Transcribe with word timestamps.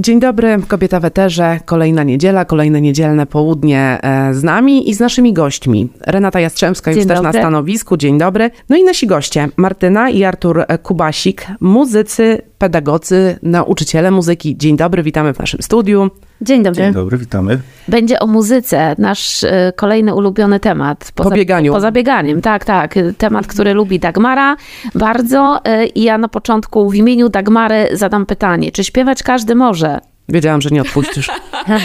Dzień 0.00 0.20
dobry, 0.20 0.56
kobieta 0.68 1.00
w 1.00 1.04
eterze. 1.04 1.60
Kolejna 1.64 2.02
niedziela, 2.02 2.44
kolejne 2.44 2.80
niedzielne 2.80 3.26
południe 3.26 3.98
e, 4.02 4.34
z 4.34 4.42
nami 4.42 4.90
i 4.90 4.94
z 4.94 5.00
naszymi 5.00 5.32
gośćmi. 5.32 5.88
Renata 6.00 6.40
Jastrzębska 6.40 6.90
już 6.90 6.98
Dzień 6.98 7.08
też 7.08 7.18
dobry. 7.18 7.32
na 7.32 7.38
stanowisku. 7.38 7.96
Dzień 7.96 8.18
dobry. 8.18 8.50
No 8.68 8.76
i 8.76 8.84
nasi 8.84 9.06
goście, 9.06 9.48
Martyna 9.56 10.10
i 10.10 10.24
Artur 10.24 10.64
Kubasik, 10.82 11.46
muzycy, 11.60 12.42
pedagodzy, 12.58 13.38
nauczyciele 13.42 14.10
muzyki. 14.10 14.56
Dzień 14.56 14.76
dobry, 14.76 15.02
witamy 15.02 15.34
w 15.34 15.38
naszym 15.38 15.62
studiu. 15.62 16.10
Dzień 16.40 16.62
dobry. 16.62 16.82
Dzień 16.82 16.92
dobry, 16.92 17.18
witamy. 17.18 17.58
Będzie 17.88 18.18
o 18.20 18.26
muzyce, 18.26 18.94
nasz 18.98 19.44
e, 19.44 19.72
kolejny 19.76 20.14
ulubiony 20.14 20.60
temat. 20.60 21.12
Po 21.14 21.30
bieganiu. 21.30 21.72
Poza 21.72 21.92
bieganiem, 21.92 22.40
tak, 22.42 22.64
tak. 22.64 22.94
Temat, 23.18 23.46
który 23.46 23.74
lubi 23.74 23.98
Dagmara 23.98 24.56
bardzo. 24.94 25.60
e, 25.64 25.86
I 25.86 26.02
ja 26.02 26.18
na 26.18 26.28
początku 26.28 26.90
w 26.90 26.94
imieniu 26.94 27.28
Dagmary 27.28 27.88
zadam 27.92 28.26
pytanie, 28.26 28.72
czy 28.72 28.84
śpiewać 28.84 29.22
każdy 29.22 29.54
może? 29.54 29.98
Wiedziałam, 30.28 30.60
że 30.60 30.70
nie 30.70 30.82
odpuścisz. 30.82 31.30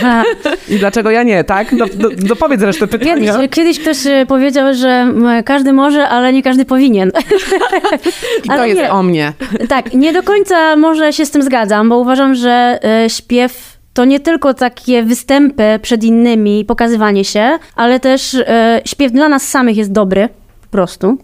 I 0.69 0.75
dlaczego 0.79 1.11
ja 1.11 1.23
nie, 1.23 1.43
tak? 1.43 1.71
No, 1.71 1.85
no, 1.99 2.09
no 2.29 2.35
powiedz 2.35 2.61
resztę 2.61 2.87
Kiedyś, 2.87 3.07
pytania. 3.09 3.47
kiedyś 3.47 3.79
ktoś 3.79 4.07
e, 4.07 4.25
powiedział, 4.25 4.73
że 4.73 5.13
każdy 5.45 5.73
może, 5.73 6.09
ale 6.09 6.33
nie 6.33 6.43
każdy 6.43 6.65
powinien. 6.65 7.11
I 8.43 8.47
to 8.47 8.53
ale 8.53 8.67
jest 8.69 8.81
nie. 8.81 8.91
o 8.91 9.03
mnie. 9.03 9.33
tak, 9.69 9.93
nie 9.93 10.13
do 10.13 10.23
końca 10.23 10.75
może 10.75 11.13
się 11.13 11.25
z 11.25 11.31
tym 11.31 11.41
zgadzam, 11.43 11.89
bo 11.89 11.97
uważam, 11.97 12.35
że 12.35 12.79
śpiew 13.07 13.72
to 13.93 14.05
nie 14.05 14.19
tylko 14.19 14.53
takie 14.53 15.03
występy 15.03 15.63
przed 15.81 16.03
innymi, 16.03 16.65
pokazywanie 16.65 17.25
się, 17.25 17.57
ale 17.75 17.99
też 17.99 18.33
e, 18.33 18.81
śpiew 18.85 19.11
dla 19.11 19.29
nas 19.29 19.47
samych 19.49 19.77
jest 19.77 19.91
dobry, 19.91 20.29
po 20.61 20.67
prostu. 20.67 21.17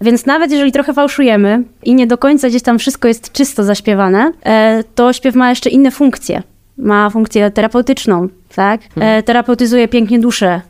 Więc 0.00 0.26
nawet 0.26 0.50
jeżeli 0.50 0.72
trochę 0.72 0.94
fałszujemy 0.94 1.62
i 1.82 1.94
nie 1.94 2.06
do 2.06 2.18
końca 2.18 2.48
gdzieś 2.48 2.62
tam 2.62 2.78
wszystko 2.78 3.08
jest 3.08 3.32
czysto 3.32 3.64
zaśpiewane, 3.64 4.32
e, 4.46 4.84
to 4.94 5.12
śpiew 5.12 5.34
ma 5.34 5.50
jeszcze 5.50 5.70
inne 5.70 5.90
funkcje. 5.90 6.42
Ma 6.78 7.10
funkcję 7.10 7.50
terapeutyczną, 7.50 8.28
tak? 8.54 8.80
E, 9.00 9.22
terapeutyzuje 9.22 9.88
pięknie 9.88 10.18
duszę. 10.18 10.60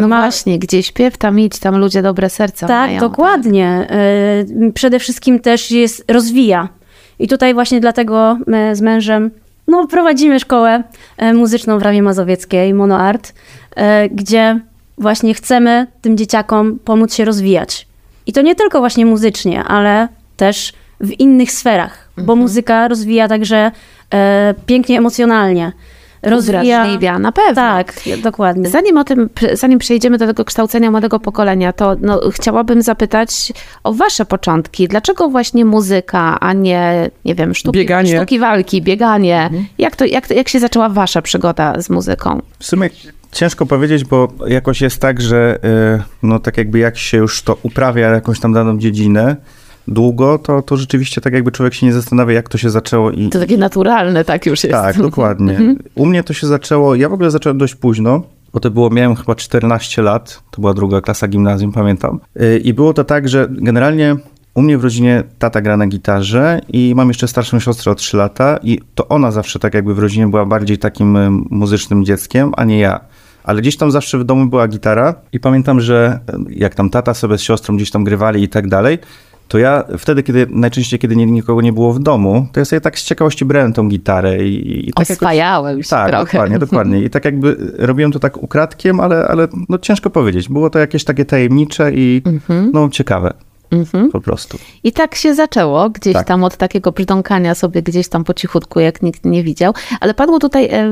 No 0.00 0.08
ma, 0.08 0.20
właśnie, 0.20 0.58
gdzie 0.58 0.82
śpiew, 0.82 1.16
tam 1.16 1.40
idź, 1.40 1.58
tam 1.58 1.78
ludzie 1.78 2.02
dobre 2.02 2.30
serca 2.30 2.66
tak, 2.66 2.86
mają. 2.88 3.00
dokładnie. 3.00 3.88
Y, 4.68 4.72
Przede 4.72 4.98
wszystkim 4.98 5.40
też 5.40 5.70
jest, 5.70 6.04
rozwija. 6.10 6.68
I 7.18 7.28
tutaj 7.28 7.54
właśnie 7.54 7.80
dlatego 7.80 8.38
my 8.46 8.76
z 8.76 8.80
mężem 8.80 9.30
no, 9.68 9.86
prowadzimy 9.86 10.40
szkołę 10.40 10.82
e, 11.16 11.34
muzyczną 11.34 11.78
w 11.78 11.82
Ramie 11.82 12.02
Mazowieckiej, 12.02 12.74
Monoart, 12.74 13.32
e, 13.76 14.08
gdzie 14.08 14.60
właśnie 14.98 15.34
chcemy 15.34 15.86
tym 16.02 16.16
dzieciakom 16.16 16.78
pomóc 16.84 17.14
się 17.14 17.24
rozwijać. 17.24 17.86
I 18.26 18.32
to 18.32 18.42
nie 18.42 18.54
tylko 18.54 18.78
właśnie 18.78 19.06
muzycznie, 19.06 19.64
ale 19.64 20.08
też 20.36 20.72
w 21.00 21.20
innych 21.20 21.52
sferach, 21.52 22.08
bo 22.16 22.36
muzyka 22.36 22.88
rozwija 22.88 23.28
także 23.28 23.70
e, 24.14 24.54
pięknie 24.66 24.98
emocjonalnie. 24.98 25.72
Rozwija, 26.30 27.18
na 27.18 27.32
pewno. 27.32 27.54
Tak, 27.54 27.92
dokładnie. 28.22 28.68
Zanim 28.68 28.98
o 28.98 29.04
tym, 29.04 29.28
zanim 29.52 29.78
przejdziemy 29.78 30.18
do 30.18 30.26
tego 30.26 30.44
kształcenia 30.44 30.90
młodego 30.90 31.20
pokolenia, 31.20 31.72
to 31.72 31.96
no, 32.00 32.20
chciałabym 32.30 32.82
zapytać 32.82 33.52
o 33.84 33.92
wasze 33.92 34.24
początki. 34.24 34.88
Dlaczego 34.88 35.28
właśnie 35.28 35.64
muzyka, 35.64 36.40
a 36.40 36.52
nie, 36.52 37.10
nie 37.24 37.34
wiem, 37.34 37.54
sztuki, 37.54 37.78
Bieganie. 37.78 38.16
sztuki 38.16 38.38
walki, 38.38 38.82
bieganie? 38.82 39.50
Jak, 39.78 39.96
to, 39.96 40.04
jak, 40.04 40.28
to, 40.28 40.34
jak 40.34 40.48
się 40.48 40.60
zaczęła 40.60 40.88
wasza 40.88 41.22
przygoda 41.22 41.80
z 41.80 41.90
muzyką? 41.90 42.40
W 42.58 42.64
sumie 42.64 42.90
ciężko 43.32 43.66
powiedzieć, 43.66 44.04
bo 44.04 44.28
jakoś 44.46 44.80
jest 44.80 45.00
tak, 45.00 45.20
że 45.20 45.58
y, 45.98 46.02
no 46.22 46.38
tak 46.38 46.56
jakby 46.56 46.78
jak 46.78 46.98
się 46.98 47.16
już 47.16 47.42
to 47.42 47.56
uprawia 47.62 48.08
jakąś 48.08 48.40
tam 48.40 48.52
daną 48.52 48.78
dziedzinę 48.78 49.36
długo, 49.88 50.38
to, 50.38 50.62
to 50.62 50.76
rzeczywiście 50.76 51.20
tak 51.20 51.32
jakby 51.32 51.52
człowiek 51.52 51.74
się 51.74 51.86
nie 51.86 51.92
zastanawia, 51.92 52.34
jak 52.34 52.48
to 52.48 52.58
się 52.58 52.70
zaczęło 52.70 53.10
i... 53.10 53.28
To 53.28 53.38
takie 53.38 53.58
naturalne, 53.58 54.24
tak 54.24 54.46
już 54.46 54.64
jest. 54.64 54.72
Tak, 54.72 54.98
dokładnie. 54.98 55.76
U 55.94 56.06
mnie 56.06 56.22
to 56.22 56.32
się 56.32 56.46
zaczęło, 56.46 56.94
ja 56.94 57.08
w 57.08 57.12
ogóle 57.12 57.30
zacząłem 57.30 57.58
dość 57.58 57.74
późno, 57.74 58.22
bo 58.52 58.60
to 58.60 58.70
było, 58.70 58.90
miałem 58.90 59.16
chyba 59.16 59.34
14 59.34 60.02
lat, 60.02 60.42
to 60.50 60.60
była 60.60 60.74
druga 60.74 61.00
klasa 61.00 61.28
gimnazjum, 61.28 61.72
pamiętam. 61.72 62.20
Y, 62.40 62.58
I 62.58 62.74
było 62.74 62.94
to 62.94 63.04
tak, 63.04 63.28
że 63.28 63.48
generalnie 63.50 64.16
u 64.54 64.62
mnie 64.62 64.78
w 64.78 64.84
rodzinie 64.84 65.22
tata 65.38 65.60
gra 65.60 65.76
na 65.76 65.86
gitarze 65.86 66.60
i 66.68 66.92
mam 66.96 67.08
jeszcze 67.08 67.28
starszą 67.28 67.60
siostrę 67.60 67.92
o 67.92 67.94
3 67.94 68.16
lata 68.16 68.58
i 68.62 68.80
to 68.94 69.08
ona 69.08 69.30
zawsze 69.30 69.58
tak 69.58 69.74
jakby 69.74 69.94
w 69.94 69.98
rodzinie 69.98 70.26
była 70.26 70.46
bardziej 70.46 70.78
takim 70.78 71.16
y, 71.16 71.30
muzycznym 71.30 72.04
dzieckiem, 72.04 72.52
a 72.56 72.64
nie 72.64 72.78
ja. 72.78 73.00
Ale 73.44 73.60
gdzieś 73.60 73.76
tam 73.76 73.90
zawsze 73.90 74.18
w 74.18 74.24
domu 74.24 74.46
była 74.46 74.68
gitara 74.68 75.14
i 75.32 75.40
pamiętam, 75.40 75.80
że 75.80 76.20
y, 76.50 76.54
jak 76.54 76.74
tam 76.74 76.90
tata 76.90 77.14
sobie 77.14 77.38
z 77.38 77.40
siostrą 77.40 77.76
gdzieś 77.76 77.90
tam 77.90 78.04
grywali 78.04 78.42
i 78.42 78.48
tak 78.48 78.68
dalej, 78.68 78.98
to 79.48 79.58
ja 79.58 79.84
wtedy, 79.98 80.22
kiedy 80.22 80.46
najczęściej, 80.50 80.98
kiedy 80.98 81.16
nie, 81.16 81.26
nikogo 81.26 81.60
nie 81.62 81.72
było 81.72 81.92
w 81.92 81.98
domu, 81.98 82.46
to 82.52 82.60
ja 82.60 82.64
sobie 82.64 82.80
tak 82.80 82.98
z 82.98 83.04
ciekawości 83.04 83.44
brałem 83.44 83.72
tą 83.72 83.88
gitarę 83.88 84.44
i, 84.46 84.88
i 84.88 84.92
tak 84.92 85.08
jakoś- 85.08 85.16
Oswajałem 85.16 85.82
się 85.82 85.88
tak, 85.90 86.08
trochę. 86.08 86.24
dokładnie, 86.32 86.58
dokładnie. 86.58 87.02
I 87.02 87.10
tak 87.10 87.24
jakby 87.24 87.56
robiłem 87.78 88.12
to 88.12 88.18
tak 88.18 88.42
ukradkiem, 88.42 89.00
ale, 89.00 89.28
ale 89.28 89.48
no 89.68 89.78
ciężko 89.78 90.10
powiedzieć. 90.10 90.48
Było 90.48 90.70
to 90.70 90.78
jakieś 90.78 91.04
takie 91.04 91.24
tajemnicze 91.24 91.92
i 91.94 92.22
no 92.72 92.88
ciekawe 92.88 93.32
Mhm. 93.70 94.10
po 94.10 94.20
prostu. 94.20 94.58
I 94.84 94.92
tak 94.92 95.14
się 95.14 95.34
zaczęło, 95.34 95.90
gdzieś 95.90 96.12
Tak. 96.12 96.26
tam 96.26 96.44
od 96.44 96.56
takiego 96.56 96.92
brzdąkania 96.92 97.54
sobie 97.54 97.82
gdzieś 97.82 98.08
tam 98.08 98.24
po 98.24 98.34
cichutku, 98.34 98.80
jak 98.80 99.02
nikt 99.02 99.24
nie 99.24 99.42
widział. 99.42 99.74
Ale 100.00 100.14
padło 100.14 100.38
tutaj 100.38 100.64
e, 100.64 100.90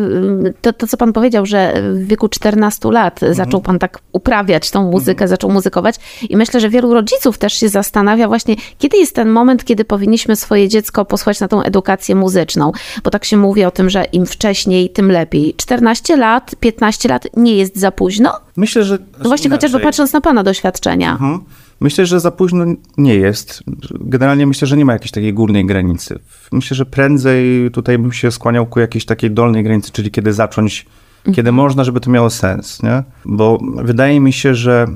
to, 0.61 0.73
to 0.73 0.87
co 0.87 0.97
pan 0.97 1.13
powiedział, 1.13 1.47
że 1.47 1.75
w 1.95 2.07
wieku 2.07 2.29
14 2.29 2.91
lat 2.91 3.21
zaczął 3.31 3.61
pan 3.61 3.79
tak 3.79 3.99
uprawiać 4.13 4.71
tą 4.71 4.91
muzykę, 4.91 5.29
zaczął 5.29 5.51
muzykować. 5.51 5.97
I 6.31 6.37
myślę, 6.37 6.61
że 6.61 6.69
wielu 6.69 6.95
rodziców 6.95 7.39
też 7.39 7.53
się 7.53 7.69
zastanawia 7.69 8.29
właśnie, 8.29 8.57
kiedy 8.79 8.97
jest 8.97 9.15
ten 9.15 9.29
moment, 9.31 9.65
kiedy 9.65 9.85
powinniśmy 9.85 10.37
swoje 10.37 10.69
dziecko 10.69 11.05
posłać 11.05 11.41
na 11.41 11.49
tą 11.49 11.63
edukację 11.63 12.15
muzyczną. 12.15 12.73
Bo 13.05 13.11
tak 13.11 13.25
się 13.25 13.37
mówi 13.37 13.65
o 13.65 13.71
tym, 13.71 13.91
że 13.91 14.05
im 14.05 14.27
wcześniej, 14.27 14.91
tym 14.91 15.11
lepiej. 15.11 15.55
14 15.57 16.17
lat, 16.17 16.55
15 16.61 17.09
lat 17.09 17.27
nie 17.37 17.57
jest 17.57 17.77
za 17.77 17.93
późno? 17.93 18.33
Myślę, 18.57 18.85
że... 18.85 18.99
No 19.19 19.29
właśnie, 19.29 19.51
chociażby 19.51 19.81
patrząc 19.81 20.13
na 20.13 20.21
pana 20.21 20.43
doświadczenia. 20.43 21.13
Mhm. 21.13 21.41
Myślę, 21.81 22.07
że 22.07 22.21
za 22.21 22.31
późno 22.31 22.65
nie 22.97 23.15
jest. 23.15 23.63
Generalnie 24.01 24.47
myślę, 24.47 24.69
że 24.69 24.77
nie 24.77 24.85
ma 24.85 24.93
jakiejś 24.93 25.11
takiej 25.11 25.35
górnej 25.35 25.67
granicy. 25.67 26.19
Myślę, 26.53 26.75
że 26.75 26.87
prędzej 26.87 27.71
tutaj 27.71 27.99
bym 27.99 28.13
się 28.13 28.31
skłaniał 28.31 28.67
ku 28.67 28.81
jakiejś 28.81 29.05
takiej 29.05 29.31
dolnej 29.31 29.65
granicy, 29.65 29.93
czyli 29.93 30.11
kiedy 30.11 30.33
zacząć, 30.33 30.87
kiedy 31.35 31.53
można, 31.53 31.85
żeby 31.85 32.01
to 32.01 32.11
miało 32.11 32.31
sens, 32.31 32.83
nie? 32.83 33.03
Bo 33.25 33.59
wydaje 33.77 34.21
mi 34.21 34.33
się, 34.33 34.55
że 34.55 34.87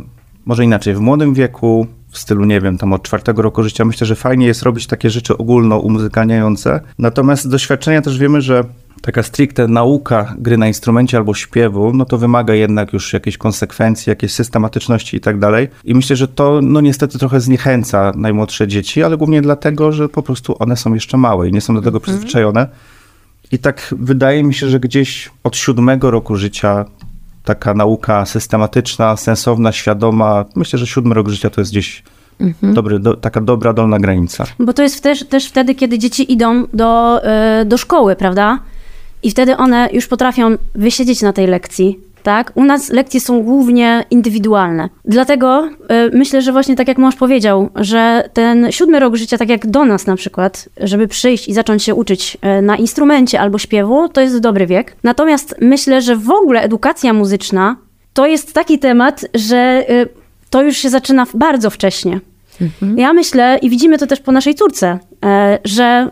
może 0.46 0.64
inaczej, 0.64 0.94
w 0.94 1.00
młodym 1.00 1.34
wieku, 1.34 1.86
w 2.10 2.18
stylu, 2.18 2.44
nie 2.44 2.60
wiem, 2.60 2.78
tam 2.78 2.92
od 2.92 3.02
czwartego 3.02 3.42
roku 3.42 3.62
życia, 3.62 3.84
myślę, 3.84 4.06
że 4.06 4.16
fajnie 4.16 4.46
jest 4.46 4.62
robić 4.62 4.86
takie 4.86 5.10
rzeczy 5.10 5.38
ogólno 5.38 5.78
umuzykalniające. 5.78 6.80
Natomiast 6.98 7.42
z 7.42 7.48
doświadczenia 7.48 8.02
też 8.02 8.18
wiemy, 8.18 8.40
że 8.40 8.64
taka 9.02 9.22
stricte 9.22 9.68
nauka 9.68 10.34
gry 10.38 10.56
na 10.56 10.68
instrumencie 10.68 11.16
albo 11.16 11.34
śpiewu, 11.34 11.92
no 11.92 12.04
to 12.04 12.18
wymaga 12.18 12.54
jednak 12.54 12.92
już 12.92 13.12
jakiejś 13.12 13.38
konsekwencji, 13.38 14.10
jakiejś 14.10 14.32
systematyczności 14.32 15.16
i 15.16 15.20
tak 15.20 15.38
dalej. 15.38 15.68
I 15.84 15.94
myślę, 15.94 16.16
że 16.16 16.28
to 16.28 16.60
no 16.62 16.80
niestety 16.80 17.18
trochę 17.18 17.40
zniechęca 17.40 18.12
najmłodsze 18.16 18.68
dzieci, 18.68 19.02
ale 19.02 19.16
głównie 19.16 19.42
dlatego, 19.42 19.92
że 19.92 20.08
po 20.08 20.22
prostu 20.22 20.56
one 20.58 20.76
są 20.76 20.94
jeszcze 20.94 21.16
małe 21.16 21.48
i 21.48 21.52
nie 21.52 21.60
są 21.60 21.74
do 21.74 21.82
tego 21.82 22.00
przyzwyczajone. 22.00 22.68
I 23.52 23.58
tak 23.58 23.94
wydaje 23.98 24.44
mi 24.44 24.54
się, 24.54 24.68
że 24.68 24.80
gdzieś 24.80 25.30
od 25.44 25.56
siódmego 25.56 26.10
roku 26.10 26.36
życia 26.36 26.84
taka 27.44 27.74
nauka 27.74 28.26
systematyczna, 28.26 29.16
sensowna, 29.16 29.72
świadoma, 29.72 30.44
myślę, 30.54 30.78
że 30.78 30.86
siódmy 30.86 31.14
rok 31.14 31.28
życia 31.28 31.50
to 31.50 31.60
jest 31.60 31.70
gdzieś 31.70 32.02
dobry, 32.62 32.98
do, 32.98 33.16
taka 33.16 33.40
dobra, 33.40 33.72
dolna 33.72 33.98
granica. 33.98 34.44
Bo 34.58 34.72
to 34.72 34.82
jest 34.82 35.02
też, 35.02 35.24
też 35.24 35.48
wtedy, 35.48 35.74
kiedy 35.74 35.98
dzieci 35.98 36.32
idą 36.32 36.66
do, 36.72 37.20
y, 37.62 37.64
do 37.64 37.78
szkoły, 37.78 38.16
prawda? 38.16 38.58
I 39.22 39.30
wtedy 39.30 39.56
one 39.56 39.88
już 39.92 40.06
potrafią 40.06 40.56
wysiedzieć 40.74 41.22
na 41.22 41.32
tej 41.32 41.46
lekcji, 41.46 42.00
tak? 42.22 42.52
U 42.54 42.64
nas 42.64 42.88
lekcje 42.88 43.20
są 43.20 43.42
głównie 43.42 44.04
indywidualne. 44.10 44.88
Dlatego 45.04 45.64
y, 45.66 45.70
myślę, 46.12 46.42
że 46.42 46.52
właśnie 46.52 46.76
tak 46.76 46.88
jak 46.88 46.98
mąż 46.98 47.16
powiedział, 47.16 47.70
że 47.74 48.30
ten 48.32 48.72
siódmy 48.72 49.00
rok 49.00 49.16
życia, 49.16 49.38
tak 49.38 49.48
jak 49.48 49.66
do 49.66 49.84
nas 49.84 50.06
na 50.06 50.16
przykład, 50.16 50.68
żeby 50.80 51.08
przyjść 51.08 51.48
i 51.48 51.54
zacząć 51.54 51.82
się 51.82 51.94
uczyć 51.94 52.38
y, 52.58 52.62
na 52.62 52.76
instrumencie 52.76 53.40
albo 53.40 53.58
śpiewu, 53.58 54.08
to 54.08 54.20
jest 54.20 54.38
dobry 54.38 54.66
wiek. 54.66 54.96
Natomiast 55.02 55.54
myślę, 55.60 56.02
że 56.02 56.16
w 56.16 56.30
ogóle 56.30 56.62
edukacja 56.62 57.12
muzyczna 57.12 57.76
to 58.12 58.26
jest 58.26 58.52
taki 58.52 58.78
temat, 58.78 59.24
że 59.34 59.84
y, 59.90 60.08
to 60.50 60.62
już 60.62 60.76
się 60.76 60.90
zaczyna 60.90 61.26
bardzo 61.34 61.70
wcześnie. 61.70 62.20
Ja 62.96 63.12
myślę, 63.12 63.58
i 63.62 63.70
widzimy 63.70 63.98
to 63.98 64.06
też 64.06 64.20
po 64.20 64.32
naszej 64.32 64.54
córce, 64.54 64.98
e, 65.24 65.58
że 65.64 66.10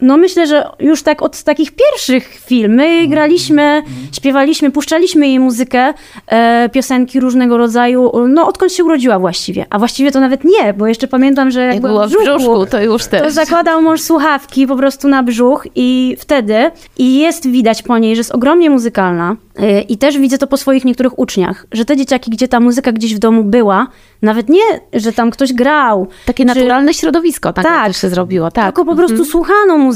no 0.00 0.16
myślę, 0.16 0.46
że 0.46 0.68
już 0.80 1.02
tak 1.02 1.22
od 1.22 1.42
takich 1.42 1.70
pierwszych 1.72 2.24
chwil 2.24 2.70
my 2.70 3.08
graliśmy, 3.08 3.82
śpiewaliśmy, 4.12 4.70
puszczaliśmy 4.70 5.28
jej 5.28 5.40
muzykę, 5.40 5.94
e, 6.26 6.68
piosenki 6.72 7.20
różnego 7.20 7.56
rodzaju, 7.58 8.12
no 8.28 8.46
odkąd 8.46 8.72
się 8.72 8.84
urodziła 8.84 9.18
właściwie. 9.18 9.66
A 9.70 9.78
właściwie 9.78 10.10
to 10.10 10.20
nawet 10.20 10.44
nie, 10.44 10.74
bo 10.74 10.86
jeszcze 10.86 11.08
pamiętam, 11.08 11.50
że 11.50 11.60
jak, 11.60 11.72
Jak 11.74 11.82
była 11.82 12.06
było 12.08 12.22
w 12.22 12.24
brzuszku, 12.24 12.66
to 12.66 12.82
już 12.82 13.06
też. 13.06 13.22
to 13.22 13.30
zakładał 13.30 13.82
mąż 13.82 14.00
słuchawki 14.00 14.66
po 14.66 14.76
prostu 14.76 15.08
na 15.08 15.22
brzuch 15.22 15.66
i 15.74 16.16
wtedy, 16.18 16.70
i 16.98 17.18
jest 17.18 17.46
widać 17.50 17.82
po 17.82 17.98
niej, 17.98 18.16
że 18.16 18.20
jest 18.20 18.32
ogromnie 18.34 18.70
muzykalna, 18.70 19.36
Y, 19.62 19.80
I 19.80 19.98
też 19.98 20.18
widzę 20.18 20.38
to 20.38 20.46
po 20.46 20.56
swoich 20.56 20.84
niektórych 20.84 21.18
uczniach, 21.18 21.66
że 21.72 21.84
te 21.84 21.96
dzieciaki, 21.96 22.30
gdzie 22.30 22.48
ta 22.48 22.60
muzyka 22.60 22.92
gdzieś 22.92 23.14
w 23.14 23.18
domu 23.18 23.44
była, 23.44 23.86
nawet 24.22 24.48
nie, 24.48 24.62
że 24.92 25.12
tam 25.12 25.30
ktoś 25.30 25.52
grał. 25.52 26.06
Takie 26.26 26.44
czy- 26.44 26.46
naturalne 26.54 26.94
środowisko 26.94 27.52
tak, 27.52 27.64
Tak. 27.64 27.94
się 27.94 28.08
zrobiło. 28.08 28.50
Tak. 28.50 28.64
Tylko 28.64 28.84
po 28.84 28.96
prostu 28.96 29.24
słuchano 29.24 29.78
muzyki 29.78 29.89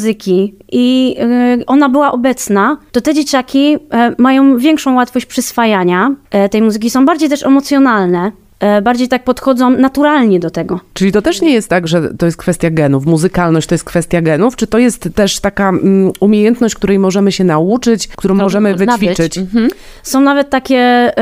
i 0.72 1.16
y, 1.60 1.66
ona 1.66 1.88
była 1.88 2.12
obecna, 2.12 2.76
to 2.92 3.00
te 3.00 3.14
dzieciaki 3.14 3.76
e, 3.90 4.14
mają 4.18 4.58
większą 4.58 4.94
łatwość 4.94 5.26
przyswajania 5.26 6.14
e, 6.30 6.48
tej 6.48 6.62
muzyki, 6.62 6.90
są 6.90 7.06
bardziej 7.06 7.28
też 7.28 7.42
emocjonalne, 7.42 8.32
bardziej 8.82 9.08
tak 9.08 9.24
podchodzą 9.24 9.70
naturalnie 9.70 10.40
do 10.40 10.50
tego. 10.50 10.80
Czyli 10.94 11.12
to 11.12 11.22
też 11.22 11.42
nie 11.42 11.52
jest 11.52 11.68
tak, 11.68 11.88
że 11.88 12.14
to 12.14 12.26
jest 12.26 12.38
kwestia 12.38 12.70
genów, 12.70 13.06
muzykalność 13.06 13.66
to 13.66 13.74
jest 13.74 13.84
kwestia 13.84 14.22
genów, 14.22 14.56
czy 14.56 14.66
to 14.66 14.78
jest 14.78 15.08
też 15.14 15.40
taka 15.40 15.68
mm, 15.68 16.12
umiejętność, 16.20 16.74
której 16.74 16.98
możemy 16.98 17.32
się 17.32 17.44
nauczyć, 17.44 18.08
którą 18.08 18.34
możemy 18.34 18.70
Nabyć. 18.70 18.88
wyćwiczyć? 18.88 19.38
Mhm. 19.38 19.68
Są 20.02 20.20
nawet 20.20 20.50
takie 20.50 20.76
e, 20.76 21.12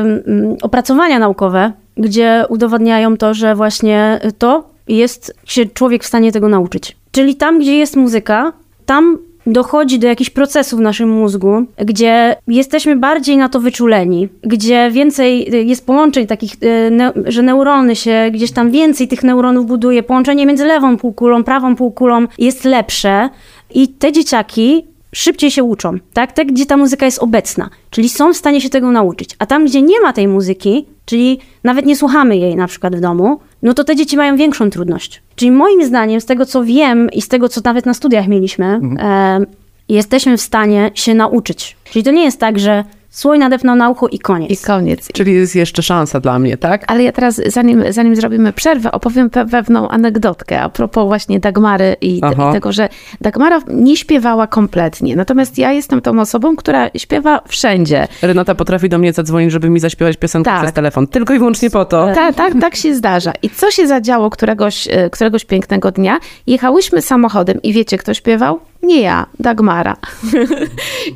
mm, 0.00 0.56
opracowania 0.62 1.18
naukowe, 1.18 1.72
gdzie 1.96 2.44
udowadniają 2.48 3.16
to, 3.16 3.34
że 3.34 3.54
właśnie 3.54 4.20
to 4.38 4.64
jest 4.88 5.34
się 5.44 5.66
człowiek 5.66 6.04
w 6.04 6.06
stanie 6.06 6.32
tego 6.32 6.48
nauczyć. 6.48 6.96
Czyli 7.12 7.36
tam, 7.36 7.58
gdzie 7.58 7.76
jest 7.76 7.96
muzyka, 7.96 8.52
tam 8.86 9.18
dochodzi 9.46 9.98
do 9.98 10.06
jakichś 10.06 10.30
procesów 10.30 10.78
w 10.78 10.82
naszym 10.82 11.10
mózgu, 11.10 11.66
gdzie 11.76 12.36
jesteśmy 12.48 12.96
bardziej 12.96 13.36
na 13.36 13.48
to 13.48 13.60
wyczuleni, 13.60 14.28
gdzie 14.42 14.90
więcej 14.90 15.54
y, 15.54 15.64
jest 15.64 15.86
połączeń 15.86 16.26
takich, 16.26 16.52
y, 16.62 17.30
że 17.32 17.42
neurony 17.42 17.96
się, 17.96 18.30
gdzieś 18.32 18.52
tam 18.52 18.70
więcej 18.70 19.08
tych 19.08 19.22
neuronów 19.22 19.66
buduje, 19.66 20.02
połączenie 20.02 20.46
między 20.46 20.64
lewą 20.64 20.96
półkulą, 20.96 21.44
prawą 21.44 21.76
półkulą 21.76 22.26
jest 22.38 22.64
lepsze 22.64 23.28
i 23.74 23.88
te 23.88 24.12
dzieciaki 24.12 24.84
szybciej 25.14 25.50
się 25.50 25.64
uczą, 25.64 25.98
tak? 26.12 26.32
Te, 26.32 26.44
gdzie 26.44 26.66
ta 26.66 26.76
muzyka 26.76 27.06
jest 27.06 27.18
obecna, 27.18 27.70
czyli 27.90 28.08
są 28.08 28.32
w 28.32 28.36
stanie 28.36 28.60
się 28.60 28.68
tego 28.68 28.90
nauczyć. 28.90 29.36
A 29.38 29.46
tam, 29.46 29.64
gdzie 29.64 29.82
nie 29.82 30.00
ma 30.00 30.12
tej 30.12 30.28
muzyki, 30.28 30.86
czyli 31.04 31.38
nawet 31.64 31.86
nie 31.86 31.96
słuchamy 31.96 32.36
jej 32.36 32.56
na 32.56 32.66
przykład 32.66 32.96
w 32.96 33.00
domu, 33.00 33.40
no 33.62 33.74
to 33.74 33.84
te 33.84 33.96
dzieci 33.96 34.16
mają 34.16 34.36
większą 34.36 34.70
trudność. 34.70 35.22
Czyli 35.36 35.50
moim 35.50 35.84
zdaniem, 35.84 36.20
z 36.20 36.24
tego 36.24 36.46
co 36.46 36.64
wiem 36.64 37.10
i 37.10 37.22
z 37.22 37.28
tego 37.28 37.48
co 37.48 37.60
nawet 37.64 37.86
na 37.86 37.94
studiach 37.94 38.28
mieliśmy, 38.28 38.80
e, 38.98 39.40
jesteśmy 39.88 40.36
w 40.36 40.40
stanie 40.40 40.90
się 40.94 41.14
nauczyć. 41.14 41.76
Czyli 41.84 42.04
to 42.04 42.10
nie 42.10 42.24
jest 42.24 42.40
tak, 42.40 42.58
że 42.58 42.84
słoń 43.12 43.38
nadepnął 43.38 43.76
na 43.76 43.90
ucho 43.90 44.08
i 44.08 44.18
koniec. 44.18 44.50
I 44.50 44.56
koniec. 44.66 45.08
Czyli 45.12 45.34
jest 45.34 45.54
jeszcze 45.56 45.82
szansa 45.82 46.20
dla 46.20 46.38
mnie, 46.38 46.56
tak? 46.56 46.84
Ale 46.86 47.02
ja 47.02 47.12
teraz, 47.12 47.40
zanim, 47.46 47.84
zanim 47.90 48.16
zrobimy 48.16 48.52
przerwę, 48.52 48.92
opowiem 48.92 49.30
pe- 49.30 49.50
pewną 49.50 49.88
anegdotkę 49.88 50.60
a 50.60 50.68
propos 50.68 51.06
właśnie 51.06 51.40
Dagmary 51.40 51.96
i, 52.00 52.16
i 52.16 52.52
tego, 52.52 52.72
że 52.72 52.88
Dagmara 53.20 53.60
nie 53.68 53.96
śpiewała 53.96 54.46
kompletnie. 54.46 55.16
Natomiast 55.16 55.58
ja 55.58 55.72
jestem 55.72 56.00
tą 56.00 56.20
osobą, 56.20 56.56
która 56.56 56.90
śpiewa 56.96 57.40
wszędzie. 57.48 58.08
Renata 58.22 58.54
potrafi 58.54 58.88
do 58.88 58.98
mnie 58.98 59.12
zadzwonić, 59.12 59.52
żeby 59.52 59.70
mi 59.70 59.80
zaśpiewać 59.80 60.16
piosenkę 60.16 60.50
Tak. 60.50 60.60
przez 60.60 60.72
telefon. 60.72 61.06
Tylko 61.06 61.34
i 61.34 61.38
wyłącznie 61.38 61.70
po 61.70 61.84
to. 61.84 62.08
Tak, 62.14 62.34
tak, 62.34 62.52
tak 62.60 62.76
się 62.76 62.94
zdarza. 62.94 63.32
I 63.42 63.50
co 63.50 63.70
się 63.70 63.86
zadziało 63.86 64.30
któregoś, 64.30 64.88
e, 64.90 65.10
któregoś 65.10 65.44
pięknego 65.44 65.90
dnia? 65.90 66.18
Jechałyśmy 66.46 67.02
samochodem 67.02 67.62
i 67.62 67.72
wiecie, 67.72 67.98
kto 67.98 68.14
śpiewał? 68.14 68.60
Nie 68.82 69.00
ja, 69.00 69.26
Dagmara. 69.38 69.96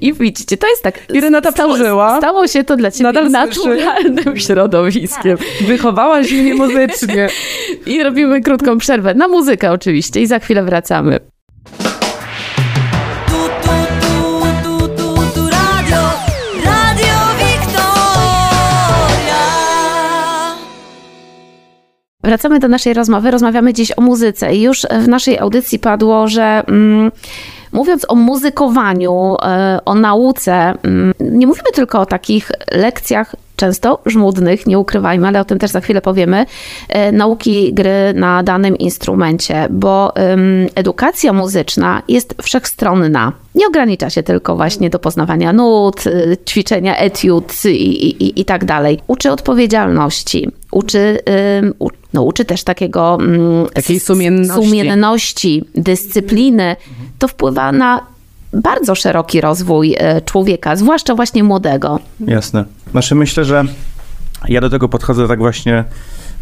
I 0.00 0.12
widzicie, 0.12 0.56
to 0.56 0.66
jest 0.68 0.82
tak. 0.82 1.00
I 1.14 1.20
Renata 1.20 1.52
przeżyła. 1.52 2.18
Stało 2.18 2.48
się 2.48 2.64
to 2.64 2.76
dla 2.76 2.90
ciebie 2.90 3.02
Nadal 3.04 3.30
naturalnym 3.30 4.36
środowiskiem. 4.36 5.38
Wychowałaś 5.66 6.32
mnie 6.32 6.54
muzycznie. 6.54 7.28
I 7.86 8.02
robimy 8.02 8.40
krótką 8.40 8.78
przerwę 8.78 9.14
na 9.14 9.28
muzykę 9.28 9.72
oczywiście 9.72 10.20
i 10.20 10.26
za 10.26 10.38
chwilę 10.38 10.62
wracamy. 10.62 11.20
Wracamy 22.26 22.58
do 22.58 22.69
naszej 22.69 22.94
rozmowy. 22.94 23.31
Rozmawiamy 23.31 23.73
dziś 23.73 23.93
o 23.99 24.00
muzyce 24.00 24.55
i 24.55 24.62
już 24.62 24.87
w 25.00 25.08
naszej 25.08 25.38
audycji 25.38 25.78
padło, 25.78 26.28
że 26.28 26.62
mm, 26.67 27.12
mówiąc 27.73 28.06
o 28.08 28.14
muzykowaniu, 28.14 29.37
e, 29.43 29.78
o 29.84 29.94
nauce, 29.94 30.75
mm, 30.82 31.12
nie 31.20 31.46
mówimy 31.46 31.70
tylko 31.75 32.00
o 32.00 32.06
takich 32.06 32.50
lekcjach 32.73 33.34
często 33.56 34.02
żmudnych, 34.06 34.67
nie 34.67 34.78
ukrywajmy, 34.78 35.28
ale 35.28 35.40
o 35.40 35.44
tym 35.44 35.58
też 35.58 35.70
za 35.70 35.81
chwilę 35.81 36.00
powiemy, 36.00 36.46
e, 36.88 37.12
nauki 37.12 37.75
gry 37.75 38.12
na 38.14 38.43
danym 38.43 38.79
instrumencie, 38.79 39.67
bo 39.70 40.12
edukacja 40.75 41.32
muzyczna 41.32 42.02
jest 42.08 42.34
wszechstronna. 42.43 43.32
Nie 43.55 43.67
ogranicza 43.67 44.11
się 44.11 44.22
tylko 44.22 44.56
właśnie 44.56 44.90
do 44.90 44.99
poznawania 44.99 45.52
nut, 45.52 46.06
y, 46.06 46.37
ćwiczenia 46.49 46.96
etiud 46.96 47.64
i, 47.64 47.69
i, 47.70 48.40
i 48.40 48.44
tak 48.44 48.64
dalej. 48.64 48.99
Uczy 49.06 49.31
odpowiedzialności, 49.31 50.49
uczy, 50.76 51.19
u, 51.78 51.88
no, 52.12 52.23
uczy 52.23 52.44
też 52.44 52.64
takiego 52.64 53.19
mm, 53.20 53.67
Takiej 53.75 54.00
sumienności. 54.00 54.64
sumienności, 54.64 55.64
dyscypliny. 55.75 56.76
To 57.19 57.28
wpływa 57.28 57.73
na 57.73 58.00
bardzo 58.52 58.94
szeroki 58.94 59.40
rozwój 59.40 59.94
e, 59.99 60.20
człowieka, 60.20 60.76
zwłaszcza 60.76 61.14
właśnie 61.14 61.44
młodego. 61.44 62.00
Jasne. 62.20 62.64
Znaczy 62.90 63.14
myślę, 63.14 63.44
że 63.44 63.64
ja 64.49 64.61
do 64.61 64.70
tego 64.70 64.88
podchodzę 64.88 65.28
tak 65.28 65.38
właśnie. 65.38 65.84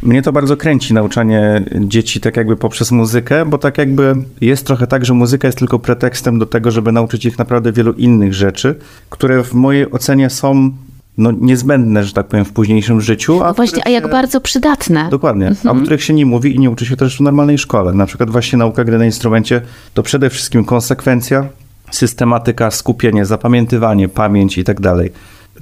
Mnie 0.03 0.23
to 0.23 0.33
bardzo 0.33 0.57
kręci 0.57 0.95
nauczanie 0.95 1.65
dzieci 1.81 2.21
tak 2.21 2.37
jakby 2.37 2.57
poprzez 2.57 2.91
muzykę, 2.91 3.47
bo 3.47 3.59
tak 3.59 3.79
jakby 3.79 4.15
jest 4.41 4.67
trochę 4.67 4.87
tak, 4.87 5.05
że 5.05 5.15
muzyka 5.15 5.49
jest 5.49 5.59
tylko 5.59 5.79
pretekstem 5.79 6.39
do 6.39 6.47
tego, 6.47 6.71
żeby 6.71 6.93
nauczyć 6.93 7.25
ich 7.25 7.39
naprawdę 7.39 7.73
wielu 7.73 7.93
innych 7.93 8.35
rzeczy, 8.35 8.75
które 9.11 9.45
w 9.45 9.55
mojej 9.55 9.91
ocenie 9.91 10.31
są 10.31 10.71
no, 11.19 11.33
niezbędne, 11.41 12.05
że 12.05 12.13
tak 12.13 12.27
powiem, 12.27 12.45
w 12.45 12.53
późniejszym 12.53 13.01
życiu. 13.01 13.45
A 13.45 13.53
Właśnie, 13.53 13.87
a 13.87 13.91
jak 13.91 14.05
się- 14.05 14.11
bardzo 14.11 14.41
przydatne. 14.41 15.09
Dokładnie, 15.11 15.53
a 15.65 15.71
o 15.71 15.75
których 15.75 16.05
się 16.05 16.15
nie 16.15 16.27
mówi 16.27 16.57
i 16.57 16.59
nie 16.59 16.71
uczy 16.71 16.87
się 16.87 16.97
też 16.97 17.17
w 17.17 17.21
normalnej 17.21 17.59
szkole. 17.59 17.93
Na 17.93 18.07
przykład 18.07 18.31
właśnie 18.31 18.59
nauka 18.59 18.85
gry 18.85 18.99
na 18.99 19.05
instrumencie 19.05 19.61
to 19.95 20.03
przede 20.03 20.31
wszystkim 20.31 20.65
konsekwencja, 20.65 21.47
systematyka, 21.91 22.71
skupienie, 22.71 23.25
zapamiętywanie, 23.27 24.09
pamięć 24.09 24.59
i 24.59 24.65
tak 24.65 24.81
dalej. 24.81 25.13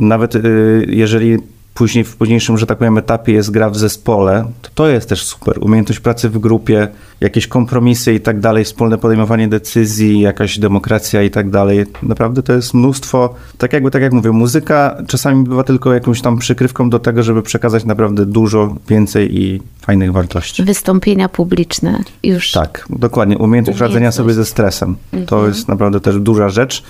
Nawet 0.00 0.36
y, 0.36 0.86
jeżeli 0.88 1.38
później 1.74 2.04
w 2.04 2.16
późniejszym, 2.16 2.58
że 2.58 2.66
tak 2.66 2.78
powiem, 2.78 2.98
etapie 2.98 3.32
jest 3.32 3.50
gra 3.50 3.70
w 3.70 3.76
zespole, 3.76 4.44
to 4.62 4.70
to 4.74 4.88
jest 4.88 5.08
też 5.08 5.24
super. 5.24 5.58
Umiejętność 5.60 6.00
pracy 6.00 6.28
w 6.28 6.38
grupie, 6.38 6.88
jakieś 7.20 7.46
kompromisy 7.46 8.14
i 8.14 8.20
tak 8.20 8.40
dalej, 8.40 8.64
wspólne 8.64 8.98
podejmowanie 8.98 9.48
decyzji, 9.48 10.20
jakaś 10.20 10.58
demokracja 10.58 11.22
i 11.22 11.30
tak 11.30 11.50
dalej. 11.50 11.84
Naprawdę 12.02 12.42
to 12.42 12.52
jest 12.52 12.74
mnóstwo, 12.74 13.34
tak 13.58 13.72
jakby, 13.72 13.90
tak 13.90 14.02
jak 14.02 14.12
mówię, 14.12 14.30
muzyka 14.30 15.02
czasami 15.06 15.44
bywa 15.44 15.64
tylko 15.64 15.94
jakąś 15.94 16.20
tam 16.20 16.38
przykrywką 16.38 16.90
do 16.90 16.98
tego, 16.98 17.22
żeby 17.22 17.42
przekazać 17.42 17.84
naprawdę 17.84 18.26
dużo 18.26 18.76
więcej 18.88 19.40
i 19.40 19.62
fajnych 19.80 20.12
wartości. 20.12 20.62
Wystąpienia 20.62 21.28
publiczne 21.28 21.98
już. 22.22 22.52
Tak, 22.52 22.86
dokładnie. 22.90 23.38
Umiejętność 23.38 23.80
radzenia 23.80 24.12
sobie 24.12 24.34
ze 24.34 24.44
stresem. 24.44 24.96
To 25.26 25.46
jest 25.46 25.68
naprawdę 25.68 26.00
też 26.00 26.20
duża 26.20 26.48
rzecz. 26.48 26.82